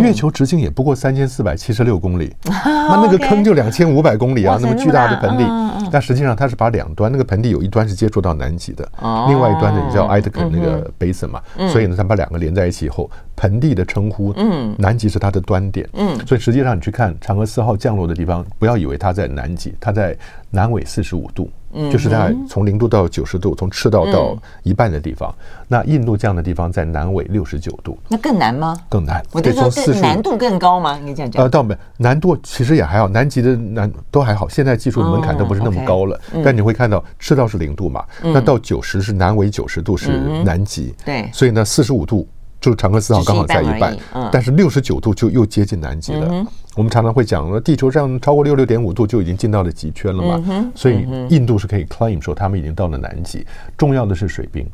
[0.00, 5.44] 月球直径也不过三千四百七十六公里， 那那个坑就两千五百公里啊，那么巨大的盆地。
[5.90, 8.88] 但实际上它是把两端，那个盆地有一端是接触到南极的，
[9.28, 14.34] 另外一端呢也叫埃特肯那个 basin 嘛，所以呢，它把两个连在一起以后，盆地的称呼，
[14.78, 15.86] 南极是它的端点。
[16.26, 20.16] 所以实际上你去看嫦娥四号降落的地方，不要以为它在南极，它在
[20.50, 21.50] 南纬四十五度。
[21.90, 25.34] 就是在从零度到九十度，从赤道到一半的地方。
[25.38, 28.76] 嗯、那印度这样的地方在南纬六十九度，那更难吗？
[28.88, 29.22] 更难。
[29.32, 30.98] 我就说更难度更高吗？
[31.02, 31.42] 你这样讲？
[31.42, 34.48] 呃，倒没，难度其实也还好，南极的难都还好。
[34.48, 36.20] 现在技术门槛都不是那么高了。
[36.44, 38.04] 但你会看到赤道是零度嘛？
[38.22, 40.10] 嗯、那到九十是南纬九十度是
[40.44, 40.94] 南极。
[40.98, 41.30] 嗯、对。
[41.32, 42.26] 所以呢，四十五度。
[42.64, 43.94] 就嫦娥四号刚好在一半，
[44.32, 46.46] 但是六十九度就又接近南极了。
[46.76, 50.72] 我们常常会讲，地球上超过六六点五度就已经进到了极圈了嘛。
[50.74, 53.46] 所以印度是可以 claim 说他们已经到了南极。
[53.76, 54.66] 重要的是水冰，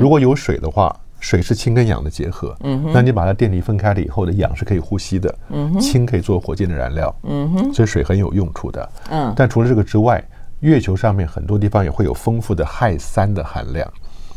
[0.00, 2.56] 如果有水的话，水是氢跟氧的结合。
[2.92, 5.34] 那你把它电离分开了以后的氧是可以呼吸的，
[5.80, 7.12] 氢可以做火箭的燃料。
[7.74, 8.88] 所以水很有用处的。
[9.34, 10.24] 但除了这个之外，
[10.60, 13.86] 月球上面很多地方也会有丰富的氦三的含量。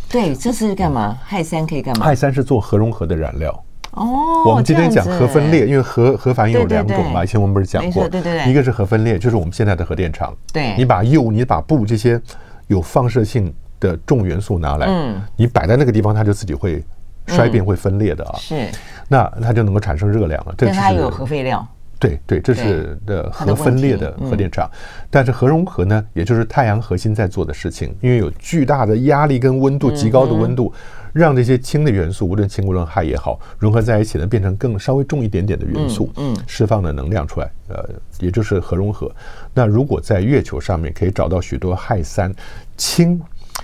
[0.10, 1.18] 对，这是干嘛？
[1.30, 2.06] 氦三可以干嘛？
[2.06, 3.52] 氦三是做核融合的燃料。
[3.92, 7.24] 哦，我们今天讲核分裂，因为核核反应有两种嘛。
[7.24, 8.08] 以前我们不是讲过？
[8.10, 10.34] 对对对，一个是核分裂，就是我们现在的核电厂。
[10.52, 12.22] 对，你把铀、你把钚这些
[12.68, 16.84] 有放射性的重元素拿来，嗯，你摆在那个地方，它就自己会
[17.28, 18.36] 衰变、会分裂的啊。
[18.38, 18.70] 是，
[19.08, 20.54] 那它就能够产生热量了。
[20.58, 21.66] 对，它有核废料。
[21.98, 24.70] 对对，这是的核分裂的核电厂。
[25.10, 30.74] 但是核融合呢，也就是太阳核心在做的事情，因为有巨大的压力跟温度，极高的温度，
[31.14, 39.10] 让这些氢的元素，无论氢无论氦也好，融合在一起呢，变成更稍微重一点点的元素，嗯，释放的能量出来，呃，也就是核融合。
[39.54, 42.34] 那如果在月球上面可以找到许多氦三，
[42.78, 43.22] 氢，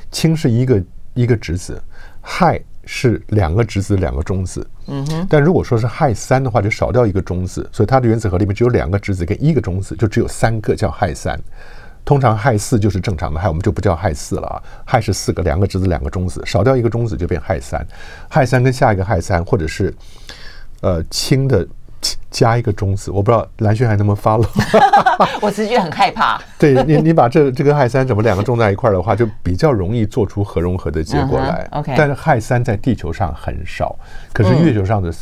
[0.10, 1.82] 氢是一个一个质子，
[2.24, 2.62] 氦。
[2.86, 4.66] 是两个质子，两个中子。
[4.88, 5.28] 嗯哼。
[5.30, 11.40] 但如果说是氦三的话，就少掉一个中子，所以它的原子核里面只有两个质子跟一个中子，就只有三个叫氦三。
[12.04, 14.62] 通常氦四就是正常的氦，我们就不叫氦四了啊。
[14.86, 17.86] 氦是四个，两个质子，两个中子，少掉一个中子就变氦三。
[18.30, 19.94] 氦三跟下一个氦三，或者是
[20.82, 21.68] 呃氢的。
[22.30, 24.48] 加一个中子，我不知道蓝轩还能不能 follow。
[25.42, 26.42] 我直觉很害怕。
[26.58, 31.68] 对你，你把这这跟氦三怎么两个种在一块儿的话，就比较容易做出核融合的结果来。
[31.72, 31.94] Uh -huh.
[31.98, 33.96] 但是氦三在地球上很少，
[34.34, 35.14] 可是月球上的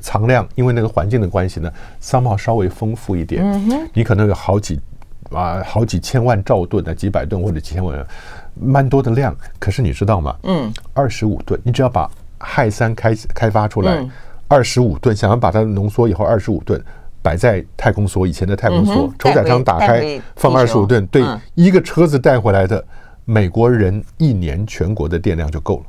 [0.00, 3.44] 藏量，因为那个环境的关系呢，somehow 稍微丰富一点。
[3.44, 3.88] Uh.
[3.92, 4.78] 你可能有好几
[5.32, 8.06] 啊，好几千万兆吨的几百吨或者几千万，
[8.54, 9.34] 蛮多的量。
[9.58, 10.36] 可是你知道吗？
[10.42, 12.08] 嗯，二十五吨，你只要把
[12.38, 13.94] 氦三开开发出来。
[13.94, 14.10] 嗯
[14.48, 16.82] 二十五吨，想要把它浓缩以后，二十五吨
[17.20, 21.22] 摆在太空梭，以前的太空梭，承载舱打开放二十五吨，对，
[21.54, 22.82] 一个车子带回来的
[23.26, 25.84] 美国人一年全国的电量就够了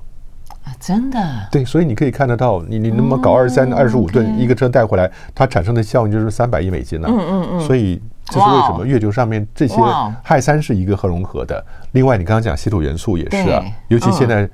[0.66, 0.76] 啊！
[0.78, 1.20] 真的？
[1.50, 7.08] 对，所以你可以看得到，你你那么搞二十三、二十五吨一个车带回来，它产生的效应就是三百亿美金了。
[7.10, 7.60] 嗯嗯嗯。
[7.62, 9.76] 所以这是为什么月球上面这些
[10.22, 11.66] 氦三是一个核融合的。
[11.94, 14.50] 另外，你刚刚讲稀土元素也是啊，尤其现在。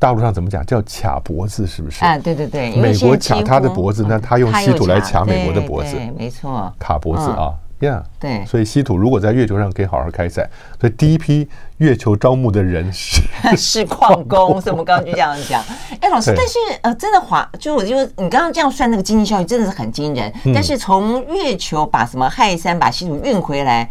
[0.00, 0.64] 大陆上怎么讲？
[0.64, 2.02] 叫卡脖子，是不是？
[2.02, 8.42] 啊，对对对，美国卡他的脖子，那他用稀土来卡美国的脖子，没错，卡脖子啊，呀，对。
[8.46, 10.48] 所以稀土如果在月球上可以好好开采，
[10.80, 13.20] 所以第一批月球招募的人是
[13.54, 15.62] 是矿工，所以我们刚刚就这样讲。
[16.00, 20.32] 哎，老师，但是呃，真的华，就我就你刚刚这样算那个经济效益真的是很惊人。
[20.54, 23.90] 但是从月球把什么氦三把稀土运回来，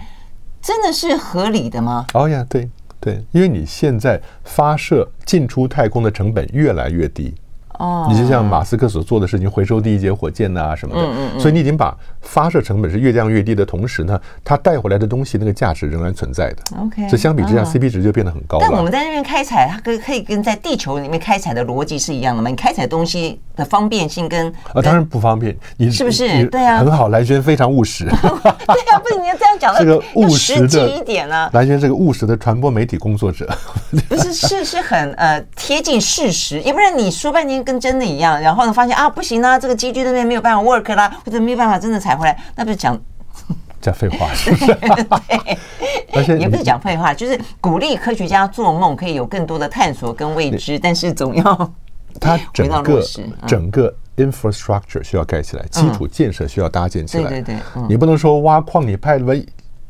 [0.59, 2.07] 真的是合理的吗？
[2.15, 2.67] 哦呀，对。
[2.99, 7.33] 对，因为你现在发射进出太空的成本越来越低。
[7.79, 16.57] 哦，你就像马斯克所做的事情，回收第一节火箭呐什么的，所以你已经把发射成本是越降越低的同时呢，它带回来的东西那个价值仍然存在的。
[16.81, 18.65] OK，所以相比之下，CP 值就变得很高了。
[18.67, 22.49] 但我们在那边开采，它跟可以跟在地球里面开采的逻辑是一样的吗？
[22.49, 25.55] 你开采东西的方便性跟啊，当然不方便。
[25.77, 26.45] 你是不是？
[26.47, 28.05] 对啊，很好，蓝轩非常务实。
[28.11, 28.11] 对
[28.91, 31.49] 啊，不是你要这样讲的， 这个务实的一点呢。
[31.53, 33.47] 蓝轩这个务实的传播媒体工作者，
[34.09, 38.39] 不是是是很呃贴近事实，要不然你说半天跟真的一样。
[38.39, 42.99] 然后呢，发现啊，不行啊，这个机具那边没有办法 work 啦，或者没有办法真的采回来，那不是讲
[43.81, 44.65] 讲废话是不是？
[44.75, 45.57] 对，
[46.13, 51.73] 而且也不是讲废话，就是鼓励科学家做梦，可以有更多的探索跟未知，但是总要
[52.19, 53.01] 它整个
[53.47, 57.29] 整个 infrastructure 需要盖起来，基础建设需要搭建起来。
[57.29, 59.33] 对对对，你不能说挖矿，你派了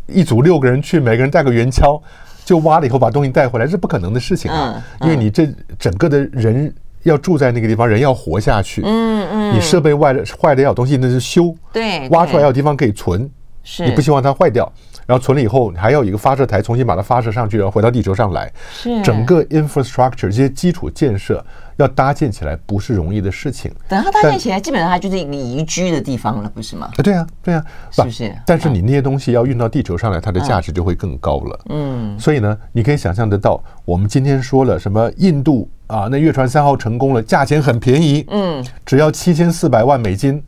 [0.05, 1.99] 一组六个人去，每个人带个圆锹，
[2.45, 5.47] 就挖了以后把东西带回来，这是不可能的事情啊，因为你这
[5.79, 6.71] 整个的人。
[7.03, 8.81] 要住在那个地方，人要活下去。
[8.85, 11.55] 嗯嗯，你设备坏了坏的要有东西，那是修。
[11.71, 13.29] 对，挖出来要有地方可以存。
[13.61, 14.71] 是，你不希望它坏掉，
[15.05, 18.51] 然后存了以后，还要有一个发射台，重新把它发射上去，然后回到地球上来。
[18.71, 23.69] 是，整个 infrastructure 这些基础建设要搭建起来，不是容易的事情。
[23.87, 26.89] 等它搭建起来，基本上它就是一个宜居的地方了，不是吗？
[26.97, 28.33] 啊，对啊，对啊，是不是？
[28.45, 31.59] 但是你那些东西要运到地球上来，它的价值就会更高了。
[31.69, 35.69] 嗯，所以呢，你可以想象得到，我们今天说了什么印度。
[35.89, 40.41] 啊，那月船三号成功了，价钱很便宜，嗯，只要七千四百万美金。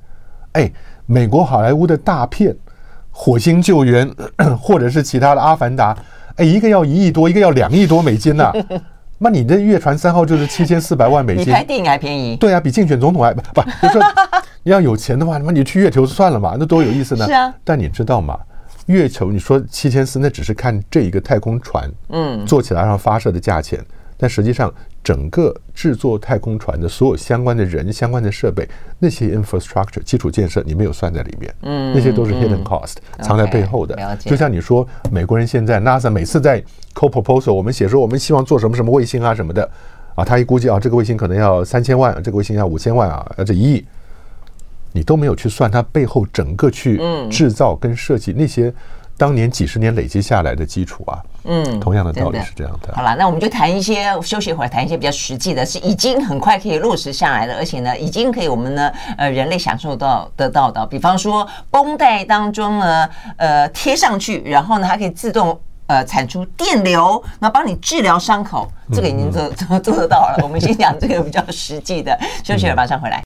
[0.51, 0.71] 哎，
[1.07, 2.51] 美国好莱坞的大片
[3.09, 4.07] 《火星救援》
[4.61, 5.95] 或者是其他的《阿凡达》，
[6.35, 8.53] 哎，一个要一亿多，一个要两亿多美金呐、啊。
[9.17, 12.35] 那你的月船三号就是七千四百万美金，比拍电影还便宜。
[12.35, 14.03] 对啊，比竞选总统还不不，就是说
[14.61, 17.25] 你要有钱的话，那么你去月球算了嘛，那多有意思呢。
[17.25, 18.37] 是啊，但你知道吗？
[18.87, 23.79] 月球你说七千四，那只是看这一个太空船，嗯，做起来然后发射的价钱。
[24.17, 24.71] 但实际上，
[25.03, 28.67] 整个制作太空船的所有相关的人、相关的设备，
[28.99, 31.53] 那些 infrastructure 基础建设，你没有算在里面。
[31.63, 34.17] 嗯，那些都是 hidden cost，藏在背后的。
[34.19, 36.61] 就像你说，美国人现在 NASA 每次在
[36.93, 39.67] co proposal，我们写说我们希望做什么什么卫星啊什么的，
[40.13, 43.85] 啊，他一估计啊，这个卫星可能要三千万，这个卫星要五千万啊，啊，这一亿，
[44.91, 48.71] 你都没有去算它背后整个去制造跟设计那些。
[49.21, 52.91] 当年几十年累积下来的基础啊，嗯，同样的道理是这样的。
[52.95, 60.83] 好了，那我们就谈一些休息一会儿，谈一些比较实际的，是已经很快可以落实下来的，而且呢，已经可以我们呢，呃，人类享受到得到的。
[60.87, 63.07] 比方说，绷带当中呢，
[63.37, 70.39] 呃，贴上去，然后呢，它可以自动呃产出电流，那帮你治疗伤口，这个已经做做做得到了。
[70.41, 73.21] 我们先讲这个比较实际的，休息一会马上回来。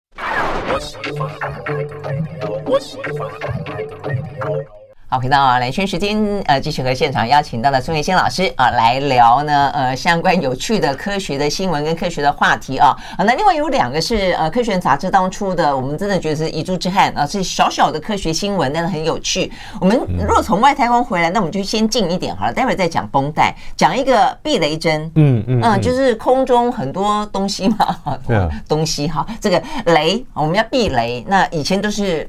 [5.08, 12.88] 好，回到啊，兰萱时间，呃，继续和现场邀请到的宋月仙老师啊来聊呢，呃，相关有趣的科学的新闻跟科学的话题啊。
[13.16, 19.52] 啊，那另外有两个是呃，科学杂志当初的，我们真的觉得是遗珠之憾啊，是小小的科学新闻，但是很有趣。
[19.80, 25.10] 我们如果从外太空回来，那我们就先近一点好了，待会儿再讲绷带，讲一个避雷针。
[25.14, 28.20] 嗯嗯嗯，就是空中很多东西嘛，哈，
[28.68, 32.28] 东西哈，这个雷我们要避雷，那以前都是。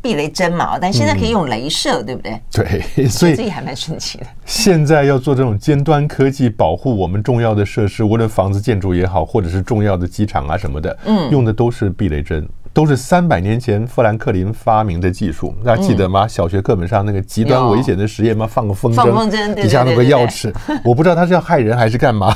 [0.00, 2.40] 避雷针嘛，但现在可以用镭射，嗯、对不对？
[2.50, 4.26] 对，所以这也还蛮神奇的。
[4.46, 12.48] 现在要做这种尖端科技，保护我们重要的设施，无论房子建筑也好，或者是重要的机场啊什么的，嗯，用的都是避雷针。
[12.74, 16.26] 都是三百年前富兰克林发明的技术，大家记得吗？
[16.26, 18.46] 小学课本上那个极端危险的实验吗？
[18.46, 20.50] 放个风筝，底下那个钥匙，
[20.84, 22.34] 我不知道他是要害人还是干嘛。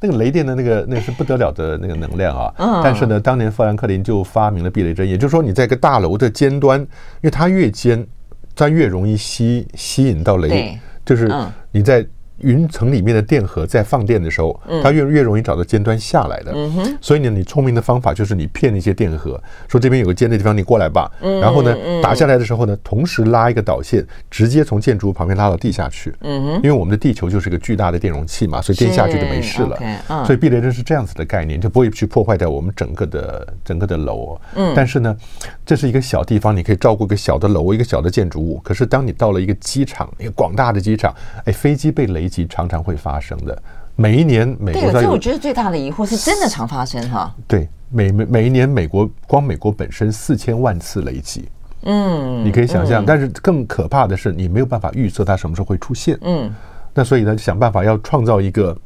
[0.00, 2.80] 那个雷电的那个那个是不得了的那个能量啊！
[2.84, 6.86] 但是呢，当年富兰克林就发明了避雷针，也就是说你在一个大楼的尖端，因
[7.22, 8.06] 为它越尖，
[8.54, 11.32] 它越容易吸吸引到雷，就是
[11.72, 12.06] 你在。
[12.38, 16.52] 云层里面的电荷在放电的时候，它越越容易找到尖端下来的。
[17.00, 21.10] 所以呢，你聪明的方法就是你骗那些电荷，说这边有个尖的地方，你过来吧。
[21.20, 26.12] 然后呢，打下来的时候呢，同时拉一个导线，直接从建筑物旁边拉到地下去。
[26.22, 29.78] 因为我们的地球就是一个巨大的电容器嘛，所以电下去就没事了。
[30.26, 34.36] 所以避雷针是这样子的概念，就不会去破坏掉我们整个的整个的楼。
[34.74, 35.16] 但是呢，
[35.64, 38.60] 这是一个小地方，你可以照顾一个小的楼，一个小的建筑物。
[38.64, 42.23] 可是当你到了一个机场，一个广大的机场，哎，飞机被雷。
[42.24, 43.62] 雷击常常会发生的，
[43.96, 47.32] 每一年美国对，所以我觉得最大的疑惑是真的常发生哈。
[47.46, 51.46] 对，每每每一年美国光美国本身四千万次雷击，
[51.82, 56.50] 嗯，你可以想象，但是更可怕的是你没有办法预测它什么时候会出现，嗯，
[56.94, 58.76] 那所以呢，想办法要创造一个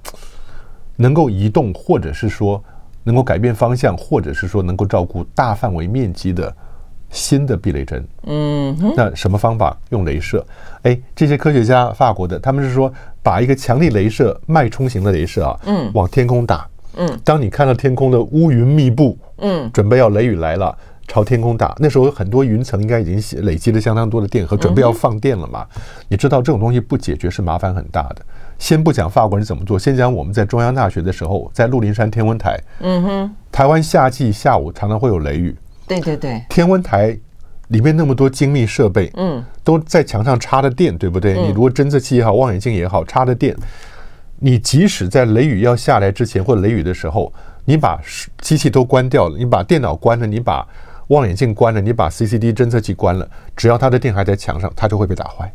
[0.96, 2.62] 能够移动，或者是说
[3.05, 6.53] 能够改变方向，或者是说能够照顾大范围面积的。
[7.11, 9.74] 新的避雷针，嗯，那什么方法？
[9.88, 10.44] 用镭射。
[10.83, 12.92] 哎，这些科学家，法国的，他们是说
[13.29, 20.75] 把一个强力雷射脉冲型的雷射啊，嗯，往天空打，嗯，当你看到天空的乌云密布，嗯，准备要雷雨来了，
[21.07, 25.67] 朝天空打，那时候很多云层应该已经累积了相当多的电荷，准备要放电了嘛。
[26.09, 28.25] 你知道这种东西不解决是麻烦很大的。
[28.59, 35.55] 先不讲法国人怎么做，先讲我们在中央大学的时候，在鹿林山天文台，嗯哼，台湾夏季下午常常会有雷雨。
[35.87, 37.14] 对对对，天文台
[37.69, 41.35] 里面那么多精密设备，嗯，都在墙上插着电，对不对？
[41.35, 43.55] 你如果侦测器也好，望远镜也好，插着电，
[44.39, 47.33] 你即使在雷雨要下来之前或者雷雨的时候，
[47.65, 48.01] 你把
[48.41, 50.67] 机器都关掉了，你把电脑关了，你把
[51.09, 55.53] 望远镜关了，你把 CCD 侦测器关了，只要它的电还在墙上，它就会被打坏。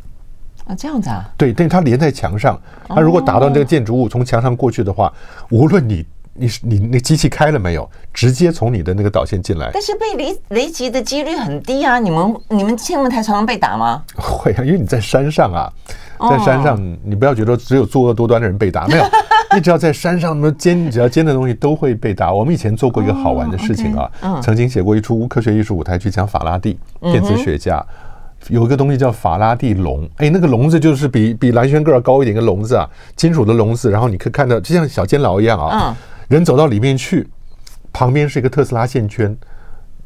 [0.66, 1.28] 啊，这样子啊？
[1.36, 5.12] 对，但是它连在墙上，它如果打到这个建筑物从墙上过去的话，
[5.50, 6.06] 无论你。
[6.34, 7.88] 你你那机器开了没有？
[8.12, 9.70] 直接从你的那个导线进来。
[9.72, 11.98] 但是被雷雷击的几率很低啊！
[11.98, 14.02] 你们你们天文台常常被打吗？
[14.16, 15.72] 会啊，因为你在山上啊，
[16.28, 19.04] 在山上，你不要觉得只有作恶多端的人被打，没有，
[19.54, 22.32] 你只要在山上，那么尖只要尖的东西都会被打。
[22.32, 24.10] 我们以前做过一个好玩的事情啊，
[24.42, 27.84] 曾经写过一出科学艺术舞台剧，讲法拉第，电子学家，
[28.48, 35.96] 有一个东西叫法拉第笼，哎，那个笼子就是比比蓝轩个儿高一点个笼子啊，金属的笼子，然后你可以看到就像小监牢一样啊。
[36.28, 37.28] 人走到里面去，
[37.92, 39.36] 旁边是一个特斯拉线圈，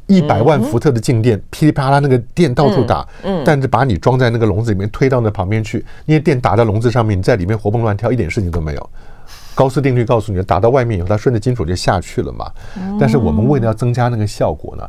[0.07, 8.89] 一百万伏特的静电，噼里啪啦，那个电到处打，嗯但是把你装在那个笼子里面，推到那旁边去，那些电打到笼子上面，你在里面活蹦乱跳，一点事情都没有。
[9.55, 12.51] 高斯定律告诉你，打到外面以后，它顺着金属就下去了嘛。
[12.99, 14.83] 但是我们为了要增加那个效果呢，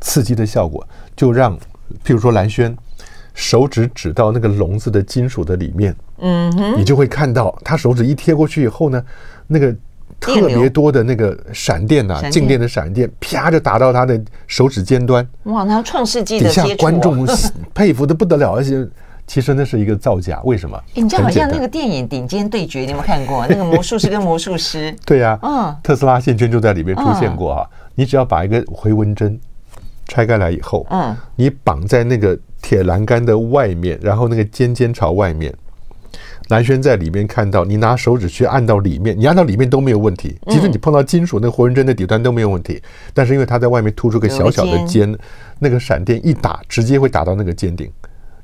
[0.00, 1.56] 刺激的效果，就让，
[2.04, 2.76] 譬如说蓝轩，
[3.34, 9.02] 手指指到那个笼子的金属的里面，嗯哼，你就会看到，他手指一贴过去以后呢，
[9.46, 9.74] 那个。
[10.22, 15.26] 特别多的那个闪电呐，静电的闪电，啪就打到他的手指尖端。
[15.44, 17.26] 哇，那创世纪的底下观众
[17.74, 18.86] 佩服的不得了，而且
[19.26, 20.40] 其实那是一个造假。
[20.44, 20.80] 为什么？
[20.94, 23.44] 你知道好像那个电影《顶尖对决》，你有没有看过？
[23.48, 24.94] 那个魔术师跟魔术师。
[25.04, 27.66] 对呀，嗯，特斯拉线圈就在里面出现过啊。
[27.96, 29.38] 你只要把一个回纹针
[30.06, 35.52] 拆开来以后，嗯，你绑在那个铁栏杆的外面，然后那个尖尖朝外面。
[36.52, 40.38] 兰萱在里面看到，你拿手指去按到里面，你按到里面都没有问题。
[40.48, 42.78] 即使你碰到金属那个回纹针的底端都没有问题。
[43.14, 45.16] 但是因为它在外面突出个小小的尖，
[45.58, 47.90] 那个闪电一打，直接会打到那个尖顶、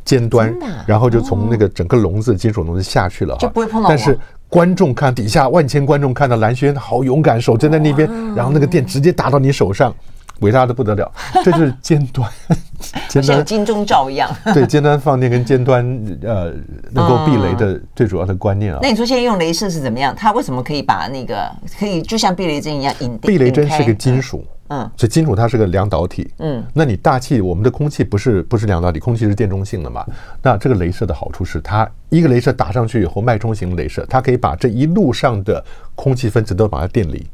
[0.07, 0.55] 尖端，
[0.87, 3.37] 然后就从那个整个笼子金属笼子下去了。
[3.39, 3.91] 就不会碰到。
[3.91, 9.95] 但是观众看底下万千观众看到蓝轩好勇敢，手撑在那边，然后那个电直接打到你手上，
[10.41, 11.11] 伟大的不得了，
[11.45, 12.31] 这就是尖端，
[13.09, 14.31] 尖端金钟罩一样。
[14.55, 15.85] 对，尖端放电跟尖端
[16.23, 16.53] 呃
[16.93, 18.79] 能够避雷的最主要的观念啊。
[18.83, 20.15] 那你说现在用镭射是怎么样？
[20.17, 23.19] 它为什么可以把那个可以就像避雷针一样引？
[23.19, 30.07] 避雷针是个金属，嗯，所以金属它是个两导体，嗯，那你大气我们的空气不是不是两导体，空气是电中性的嘛？
[30.43, 35.65] 那这个镭射的好处是，它一个镭射打上去以后，脉冲型镭射，它可以把这一路上的
[35.95, 37.27] 空气分子都把它电离。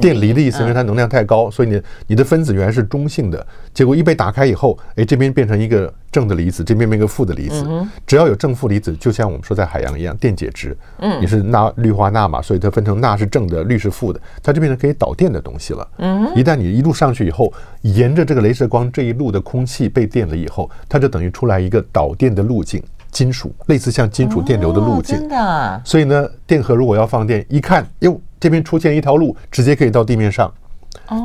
[0.00, 7.66] 电离的意思因为它能量太高，所以你你的分子原来是中性的，结果一被打开以后，哎，这边变成一个正的离子，这边变一个负的离子。
[8.06, 15.88] 只要有正负离子，就像我们说在海洋一样，电解质，嗯，你是钠氯化钠嘛，所以它分成钠是正的，氯是负的，它就变成可以导电的东西了。
[15.98, 17.52] 嗯，一旦你一路上去以后，
[17.82, 25.18] 沿着这个镭射光这一路的空气被电了以后，它就等于出来一个导电的路径，金属类似像金属电流的路径。
[25.18, 25.82] 真的。
[25.84, 28.20] 所以呢，电荷如果要放电，一看，哟。
[28.42, 30.52] 这边出现一条路，直接可以到地面上，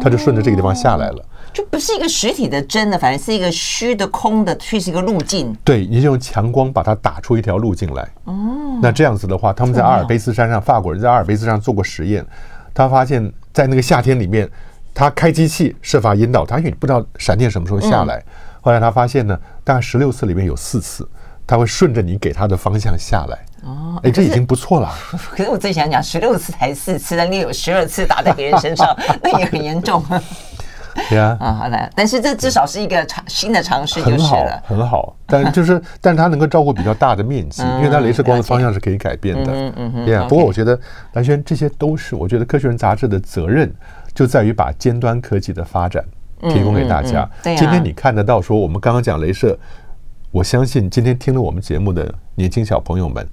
[0.04, 5.52] 它就顺着这个地方下来了，就不是一个实体的真的，反正是一个虚的空的，却是一个路径。
[5.64, 8.08] 对，你就用强光把它打出一条路径来。
[8.26, 12.24] 哦，那这样子的话，他们在阿尔卑斯山上，法国人在阿尔卑斯山上做过实验，
[12.72, 14.48] 他发现，在那个夏天里面，
[14.94, 18.24] 他开机器设法引导它，因为你不知道闪电什么时候下来。
[18.62, 21.10] 后来他发现呢，大概十六次里面有四次，
[21.48, 23.40] 他会顺着你给他的方向下来。
[23.64, 24.92] 哦，哎，这已经不错了。
[25.36, 30.04] 可是我最想讲，十六次才四次，那你有十二次打在别人身上， 那也很严重。
[31.10, 35.16] 对啊， 啊，好的，但是这至少是一个尝新的尝试，就是了，很好。
[35.28, 39.52] 但就是，但是它能够照顾比较大的面积，因为它镭射光的方向是可以改变的。
[39.52, 40.06] 嗯嗯嗯。
[40.06, 40.80] 对啊，不过我觉得
[41.14, 43.72] 蓝轩这些都是，我觉得《科学人》杂志的责任
[44.16, 46.04] 就在于把尖端科技的发展
[46.50, 47.30] 提供给大家。
[47.44, 49.56] 今天你看得到，说我们刚刚讲镭射，
[50.32, 53.28] 我相信今天听了我们节目的年轻小朋友们。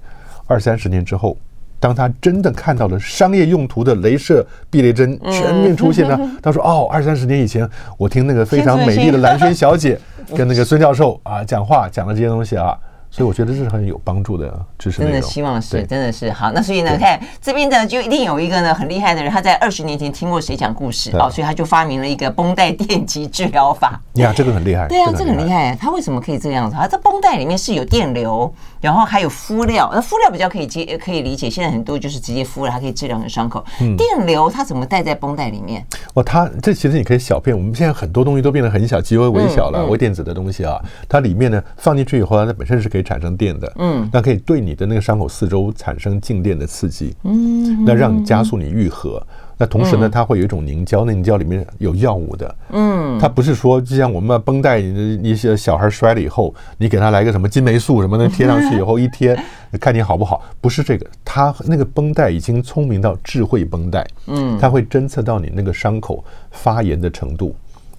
[0.47, 1.37] 二三十年之后，
[1.79, 9.99] 当他真的看到了商业用途的镭射避雷针全面出现呢，他说：“哦，二三十年以前，我听那个非常美丽的蓝轩小姐
[10.35, 12.77] 跟那个孙教授啊讲话，讲了这些东西啊。”
[13.15, 16.51] 所以我觉得这是很有帮助的知识，真的希望是，真的是好。
[16.51, 23.97] 那所以呢，看这边呢，就一定有一个呢很厉害的人，他在二十年前听过谁讲故事哦，所以他就发明了一个绷带电击治疗法。
[24.15, 24.85] 呀，这个很厉害。
[24.89, 25.73] 对啊，这个很厉害。
[25.77, 26.75] 他为什么可以这个样子？
[26.75, 29.89] 他这绷带里面是有电流，然后还有敷料。
[29.93, 31.49] 那敷料比较可以接，可以理解。
[31.49, 33.63] 现在很多就是直接敷了，它可以治疗你的伤口。
[33.97, 35.85] 电流它怎么带在绷带里面？
[36.15, 37.55] 哦，它这其实你可以小片。
[37.55, 43.71] 我们现在很多东西都变得很小，极为微小了，微电子的东西啊，它里面呢放进去以后，它本身是可以产生电的。
[43.77, 49.21] 嗯，那可以对你的那个伤口四周产生静电的刺激，嗯，那让你加速你愈合。
[49.57, 59.37] 那同时呢，它会有一种凝胶，那凝胶里面有药物的，嗯，它不是说就像我们绷带，你一些小孩摔了以后，你给他来个什么金霉素什么的贴上去以后一贴，
[59.79, 60.43] 看你好不好？
[60.59, 67.55] 不是这个，它那个绷带已经聪明到智慧绷带，嗯，它会侦测到你那个伤口发炎的程度，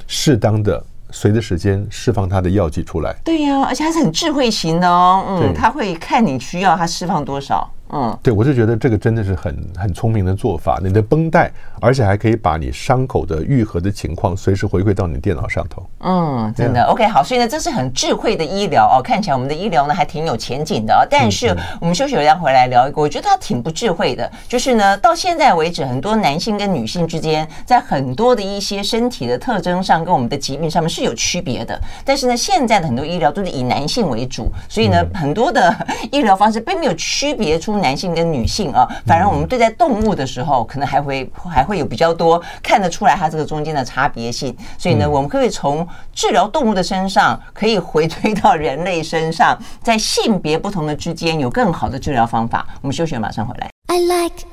[0.06, 0.82] 适当的。
[1.12, 7.70] 随着时间释放它的药剂出来，对呀、啊，而且它是很智慧型的哦，嗯，它会看你需要它释放多少。
[7.90, 10.80] 嗯，对，我就觉得这个真的是很很聪明的做法。
[10.82, 15.86] 你的绷带，而且还可以把你伤口的愈合的情况随时回馈到你电脑上头。
[16.00, 16.82] 嗯，真的。
[16.84, 19.00] OK，好，所以呢，这是很智慧的医疗哦。
[19.00, 21.06] 看起来我们的医疗呢还挺有前景的哦。
[21.08, 24.28] 但是我们休息了一下回来聊一个，我觉得它挺不智慧的。
[24.48, 31.80] 就是呢，到现在为止，很多男性跟女性之间，在很多的一些身体的特征上，跟我们的疾病上面是有区别的。
[32.04, 35.72] 但是呢，现在的很多医疗都是以男性为主，所以呢，很多的
[36.10, 37.75] 医疗方式并没有区别出。
[37.80, 44.56] 男性跟女性啊，反而我们对待动物的时候，可能还会还会有比较多看得出来它这个中间的差别性。
[44.78, 52.66] 所以呢，我们可以从治疗动物的身上，可以回推到人类身上，在性别不同的之间有更好的治疗方法。
[52.82, 53.68] 我们休息，马上回来。
[53.88, 54.44] I like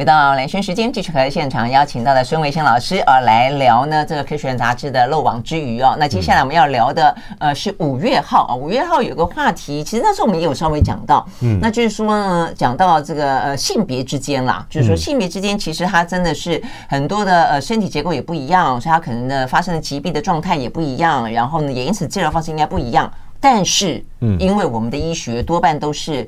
[0.00, 5.94] 回到兰萱时间，继续和现场邀请到的孙维新老师啊来聊呢这个科学人杂志的漏网之鱼哦。
[6.00, 23.12] 那接下来我们要聊的呃是五月号啊，五月号有个话题，其实那时候我们也有稍微讲到，嗯，那就是说呢讲到这个呃性别之间啦，就是说性别之间其实它真的是很多的呃身体结构也不一样，所以它可能呢发生的疾病的状态也不一样，然后呢也因此治疗方式应该不一样。
[23.38, 26.26] 但是，嗯，因为我们的医学多半都是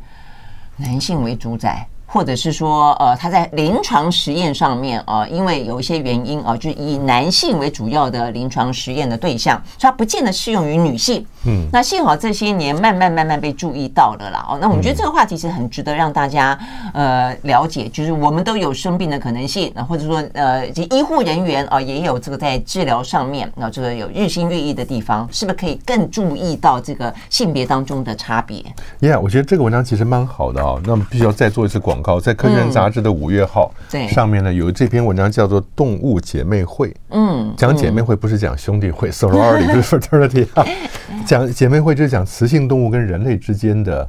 [0.77, 1.87] 男性为主宰。
[2.13, 11.25] 或者是说，呃，他在临床实验上面啊、呃，因为有一些原因啊、呃，就以男性为主要的临床实验的对象，所以它不见得适用于女性。
[11.47, 14.45] 嗯，那幸好这些年慢慢慢慢被注意到了啦。
[14.47, 16.57] 哦，那我们觉得这个话题是很值得让大家
[16.93, 28.59] 呃了解，就是我们都有生病的可能性，或者说呃，这医护人员啊、呃、也有这个在治疗上面，那这个有日新月异的地方，是不是可以更注意到这个性别当中的差别？
[29.01, 30.81] 呀，yeah, 我觉得这个文章其实蛮好的啊、哦。
[30.85, 32.02] 那么必须要再做一次广。
[32.03, 36.89] 告，在《科学人》杂志的五月号，对，上面呢有这篇文章叫做《动物姐妹会》。
[37.11, 40.67] 嗯，讲姐妹会不是讲兄弟会，sorority 就是 fraternity 啊。
[41.25, 44.07] 讲姐妹会就是讲雌性动物跟人类之间的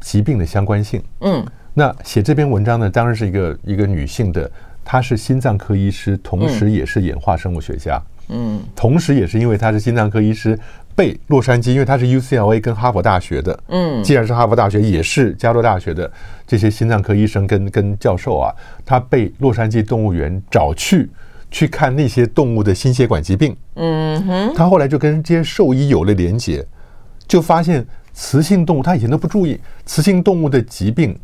[0.00, 1.02] 疾病的相关性。
[1.20, 4.50] 嗯，那写这篇文章呢，当然是一个一个女性的，
[4.84, 8.02] 她是心脏科医师，同时也是演化生物学家。
[8.28, 10.58] 嗯，同时也是因为她是心脏科医师。
[11.00, 16.12] 被洛杉矶，因为他是 UCLA 跟哈佛大学的，嗯，既然是哈佛大学，也是加州大学的
[16.46, 21.08] 这些心脏科医生跟跟教授啊，他被洛杉矶动物园找去
[21.50, 26.62] 去看那些动物的心血管疾病，嗯哼，他后来就跟这些兽医有了连接，
[27.26, 27.82] 就发现
[28.12, 31.18] 雌性动物，他以前都不注意，雌性动物的疾病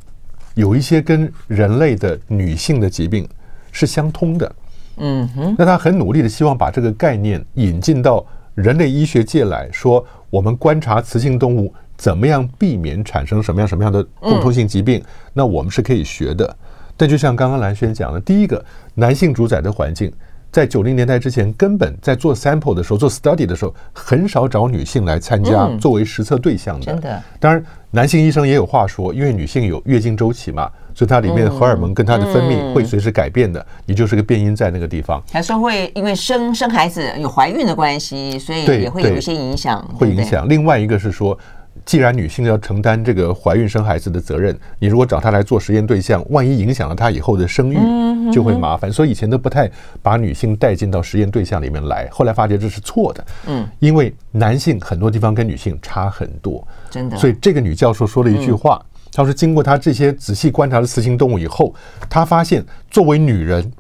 [0.55, 3.29] 有一些跟人类的女性的疾病
[3.73, 4.55] 是相通的，
[4.97, 8.25] 嗯哼，那他很努力的希望把这个概念引进到。
[8.57, 15.03] 人类医学界来说，我们观察雌性动物怎么样避免产生什么样什么样的共通性疾病，
[15.35, 16.57] 那我们是可以学的。
[16.97, 20.11] 但就像刚刚兰轩讲的，第一个，男性主宰的环境。
[20.51, 26.87] 在九零年代之前，根本在做 sample 的时候，做 study 的时候，很少找女性来参加作为实测对象的。
[26.87, 35.23] 真的，当然男性医生也有话说，因为女性有月经周期嘛，所以它里面的荷尔蒙跟它的分泌会随时改变的，你就是个变因在那个地方。
[35.31, 39.87] 还说会因为生生孩子有怀孕的关系，所以也会有一些影响。
[39.95, 40.49] 会影响。
[40.49, 41.39] 另外一个是说。
[41.85, 48.91] 既然女性要承担这个怀孕生孩子的责任，你如果找她来做实验对象，万一影响了她以后的生育，就会麻烦。
[48.91, 49.71] 所以以前都不太
[50.03, 52.09] 把女性带进到实验对象里面来。
[52.11, 57.17] 后来发觉这是错的，嗯，因为男性很多地方跟女性差很多，真的。
[57.19, 58.83] 所以这个女教授说了一句话，
[59.17, 61.75] 她说经过他这些仔细观察的雌性动物以后，
[62.11, 63.73] 他发现作为女人，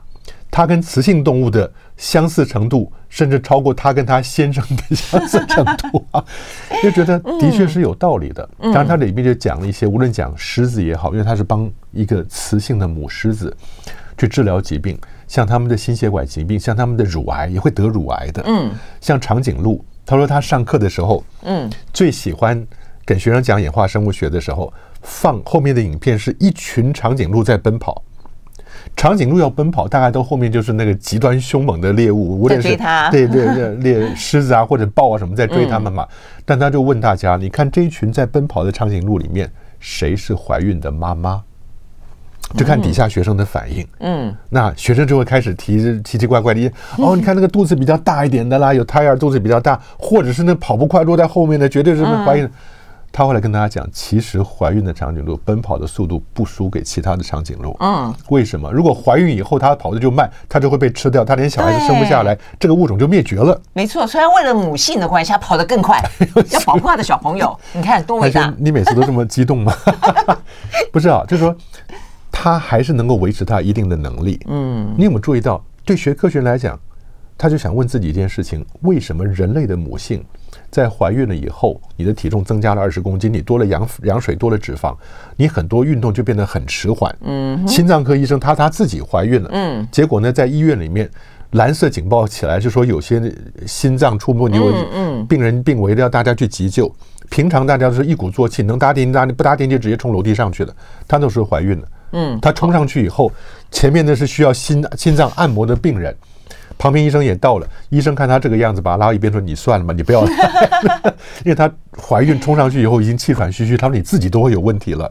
[0.51, 1.71] 她跟雌性动物的。
[1.99, 6.23] 相似程度甚至超过他跟他先生的相似程度啊，
[6.85, 8.47] 就觉得的确是有道理的。
[8.65, 13.57] 当然，他里面就讲了一些，无论讲狮子也好，因为他是帮一个雌性的母狮子
[14.19, 18.43] 去治疗疾病，像他们的心血管疾病，像他们的乳癌也会得乳癌的。
[18.47, 18.71] 嗯，
[19.01, 22.63] 像长颈鹿，他说他上课的时候，嗯，最喜欢
[23.07, 24.71] 给学生讲演化生物学的时候，
[25.07, 28.03] 放后面的影片是一群长颈鹿在奔跑。
[28.97, 32.77] 长颈鹿要奔跑，大概到后面就是那个极端凶猛的猎物，无论是
[33.11, 36.07] 对对对猎狮子啊或者豹啊什么在追他们嘛。
[36.45, 39.51] 但他就问大家：你看这一群在奔跑的长颈鹿里面，
[39.81, 41.43] 谁是怀孕的妈妈？
[42.57, 43.87] 就看底下学生的反应。
[43.99, 46.71] 嗯，那学生就会开始提奇奇怪怪的。
[46.99, 52.49] 哦，你看那个肚子比较大一点的啦，有胎儿肚子比较大，或者是那跑不快落在后面的，绝对是怀孕。
[53.17, 57.75] 他后来跟大家讲，其实怀孕的长颈鹿奔跑的速度不输给其他的长颈鹿。
[57.81, 58.71] 嗯，为什么？
[58.71, 63.59] 如果怀孕以后它跑的就慢，它就会被吃掉，它连小孩子生不下来，这个物种就灭绝了。
[63.73, 65.99] 没错，虽然为了母性的关系，它跑得更快，
[66.53, 67.59] 要保护它的小朋友。
[67.73, 68.53] 你看多伟大！
[68.59, 69.73] 你每次都这么激动吗？
[70.93, 71.57] 不是啊，就是说，
[72.31, 74.39] 它还是能够维持它一定的能力。
[74.47, 76.79] 嗯，你有没有注意到，对学科学来讲，
[77.39, 80.23] 他就想问自己一件事情：为什么人类的母性？
[80.77, 84.95] 在怀孕了以后，你的体重增加了二十公斤，你多了羊羊水，多了脂肪，
[85.35, 87.17] 你很多运动就变得很迟缓。
[87.23, 91.09] 嗯，心脏科医生他他自己怀孕了，嗯，结果呢，在医院里面
[91.53, 93.23] 蓝色警报起来，就说有些
[93.67, 94.59] 心脏出问题，
[94.93, 96.95] 嗯，病人病危的要大家去急救。
[97.31, 100.77] 平常大家都是一鼓作气，能搭电梯搭，不搭电梯直接冲楼梯上去的。
[101.09, 103.33] 他那时候怀孕了，嗯，他冲上去以后，
[103.71, 106.15] 前面的是需要心心脏按摩的病人。
[106.79, 110.31] 旁边医生也到了，医生看他这个样子，把他拉到一边说：“你算了吧，你不要来。
[111.45, 115.11] ”因为他怀孕冲上去以后已经气喘吁吁，他说：“你自己都会有问题了。”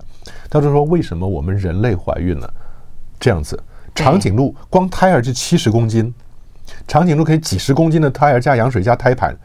[0.49, 2.53] 他就说：“为什么我们人类怀孕了
[3.19, 3.61] 这样子？
[3.95, 6.13] 长颈鹿光胎儿就七十公斤，
[6.87, 9.35] 长颈鹿可以几十公斤的胎儿加羊水加胎盘。”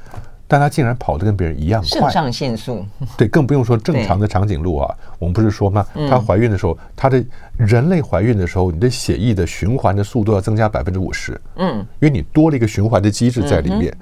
[0.50, 2.84] 但他竟然跑得跟别人一样快，肾上腺素。
[3.16, 4.92] 对，更不用说正常的长颈鹿啊。
[5.20, 5.86] 我们不是说吗？
[6.08, 7.24] 她怀孕的时候，她的
[7.56, 11.40] 人类怀孕的时候，你的血液的循环的速度要增加百分之五十。
[11.54, 13.96] 嗯，因为你多了一个循环的机制在里面。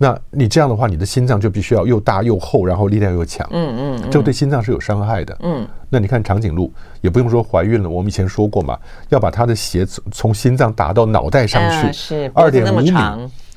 [0.00, 3.44] 那你这样的话，你的心脏就必须要又大又厚，然后力量又强。
[3.50, 5.36] 嗯嗯，这个对心脏是有伤害的。
[5.40, 8.78] 嗯，那你看长颈鹿也不用说怀孕了，我们以前说过嘛，
[9.08, 12.92] 要把它的血从心脏打到脑袋上去，是二点五米。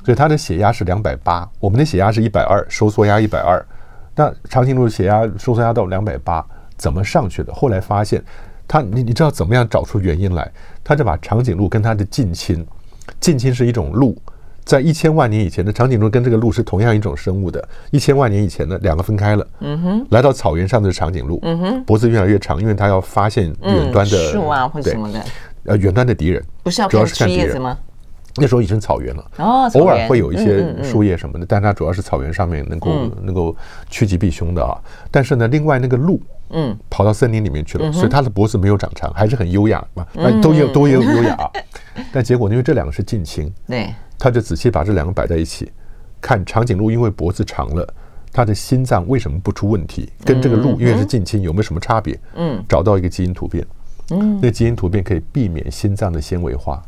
[0.04, 3.64] 所以他的血压是两百八，我们的血压是一百二，收缩压一百二。
[4.14, 6.44] 那长颈鹿的血压收缩压到两百八，
[6.76, 7.52] 怎么上去的？
[7.54, 8.22] 后来发现，
[8.68, 10.50] 他你你知道怎么样找出原因来？
[10.84, 12.66] 他就把长颈鹿跟他的近亲，
[13.20, 14.16] 近亲是一种鹿，
[14.64, 19.46] 在一千万年以前的长颈鹿跟这个鹿是同样一种生物的，一千万年以前呢两个分开了。
[19.60, 25.24] 嗯哼，来到草原上的长颈鹿，嗯哼，脖子越来越长，因为它要发现远端的树啊或者什么的，
[25.64, 27.78] 呃，远端的敌人，不是要主要是看敌人吗？
[28.36, 32.90] 那时候已经草原了，哦，偶尔会有一些树叶什么的，但它主要是草原上面能够
[33.22, 33.54] 能够
[33.90, 34.78] 趋吉避凶的啊。
[35.10, 36.20] 但是呢，另外那个鹿，
[36.50, 40.06] 嗯，跑到森林里面去了，所以它的脖子没有长长，还是很优雅嘛，
[40.40, 41.50] 都有都有优雅。
[42.10, 45.70] 但结果因为这两个是近亲，对，他就仔细把这两个摆在一起，
[46.20, 47.86] 看长颈鹿因为脖子长了，
[48.32, 50.10] 它的心脏为什么不出问题？
[50.24, 52.18] 跟这个鹿因为是近亲有没有什么差别？
[52.36, 53.62] 嗯，找到一个基因突变，
[54.10, 56.82] 嗯，那基因突变可以避免心脏的纤维化。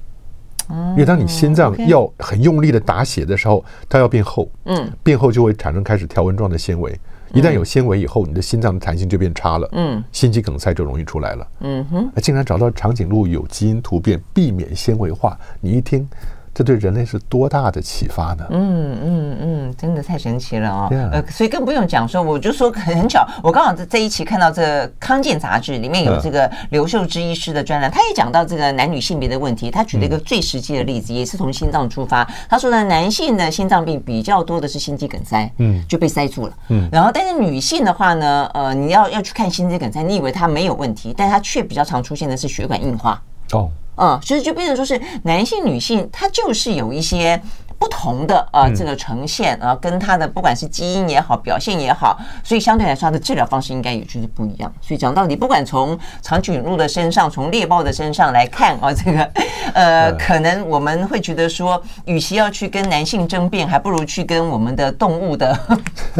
[0.68, 6.98] 因为当你心脏要很用力的打血的时候，它要变厚，嗯，变厚就会产生开始条纹状的纤维。
[7.32, 12.08] 一旦有纤维以后，你的心脏的弹性就变差了，嗯，心肌梗塞就容易出来了，嗯哼。
[12.22, 16.08] 竟然找到长颈鹿有基因突变，避免纤维化，你一听。
[16.54, 18.46] 这对人类是多大的启发呢？
[18.50, 20.88] 嗯嗯嗯，真的太神奇了哦。
[20.90, 21.10] Yeah.
[21.10, 29.68] 呃，所以更不用讲说，我就说很巧，我刚好在这一期看到这《康健》杂志里面有这个刘秀芝医师的专栏，他也讲到这个男女性别的问题。
[29.68, 32.24] 他举了一个最实际的例子，也是从心脏出发。
[32.48, 36.52] 他说呢，男性的心脏病比较多的是心肌梗塞，嗯，就被塞住了。
[36.68, 43.20] 嗯，然后但是女性的话呢，呃，你要要去看心肌梗塞，你以为它没有问题，但它却比较常出现的是血管硬化。
[43.52, 43.70] 哦。
[43.96, 47.40] 嗯，所以就变成说是男性、女性，它就是有一些
[47.78, 54.72] 不同的啊这个呈现啊，跟他的不管是基因也好，表现也好，所以相对来说，它的治疗方式应该也就是不一样。
[54.80, 59.30] 所以讲到底，不管从长颈鹿的身上，从猎豹的身上来看啊，这个
[59.74, 65.56] 呃，可能我们会觉得说，与其要去跟男性争辩，还不如去跟我们的动物的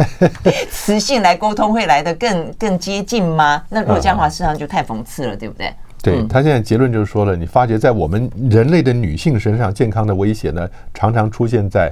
[0.71, 3.61] 雌性来沟通，会来得更更接近吗？
[3.67, 5.73] 那如果这样的话，事实上就太讽刺了，对不对？
[6.05, 11.91] 对，他现在结论就是说了，你发觉在我们人类的女性身上，健康的威胁呢，常常出现在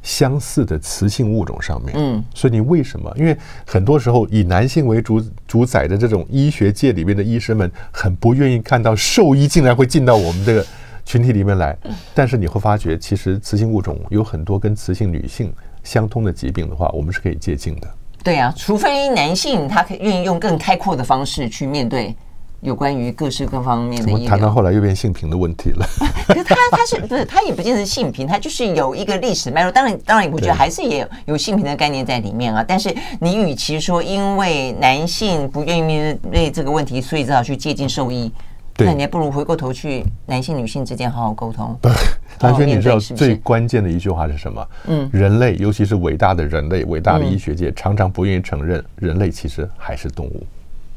[0.00, 1.92] 相似的雌性物种上面。
[1.98, 3.12] 嗯，所以你为什么？
[3.16, 3.36] 因为
[3.66, 10.64] 很多时候以男性为主主宰的这种医学界里面的医生们，很不愿意看到兽医竟然会进到我们这个
[11.04, 11.76] 群体里面来。
[12.14, 15.52] 但是你会发觉，其实雌性物种有很多跟雌性女性
[15.82, 17.88] 相通的疾病的话，我们是可以接近的。
[18.22, 22.14] 对啊，除非男性他可以愿意用更开阔的方式去面对。
[22.60, 25.86] 有关于各式各方面的，我谈到后来又变性平的问题了。
[26.26, 29.70] 可是他他是不是他也不见得是性平，他就是有一个历史脉络。
[29.70, 32.64] 当然当然，我觉得还是也有有性平的概念在里面啊。
[32.66, 38.32] 但是你与其说因为男性不愿意面对这个问题，所以只好去接近兽医，
[38.78, 41.78] 那你还不如回过头去男性女性之间好好沟通。
[42.40, 44.68] 兰萱，你知道最关键的一句话是什么？
[44.88, 50.44] 嗯，人类尤其是伟大的人类，伟大的医学界常常不愿意承认，人类其实还是动物。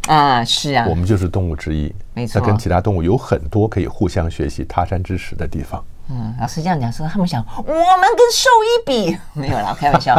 [0.08, 5.84] 啊，是啊，我们就是动物之一，没错，它跟其他动物有很多可以互相学习、他山之石的地方。
[6.10, 10.16] 嗯，老师这样讲说，他们想我们跟兽医比没有啦，开玩笑，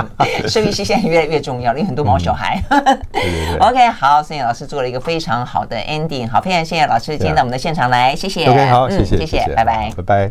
[0.49, 2.63] 兽医是现在越来越重要了，因为很多毛小孩。
[2.71, 8.47] 嗯、对对对 OK，好，所以老师做了一个非常好的 ending，好，非常谢谢老师今天到我们的现场来，谢谢。
[8.47, 10.31] OK，好，谢谢，谢谢，拜拜，拜拜。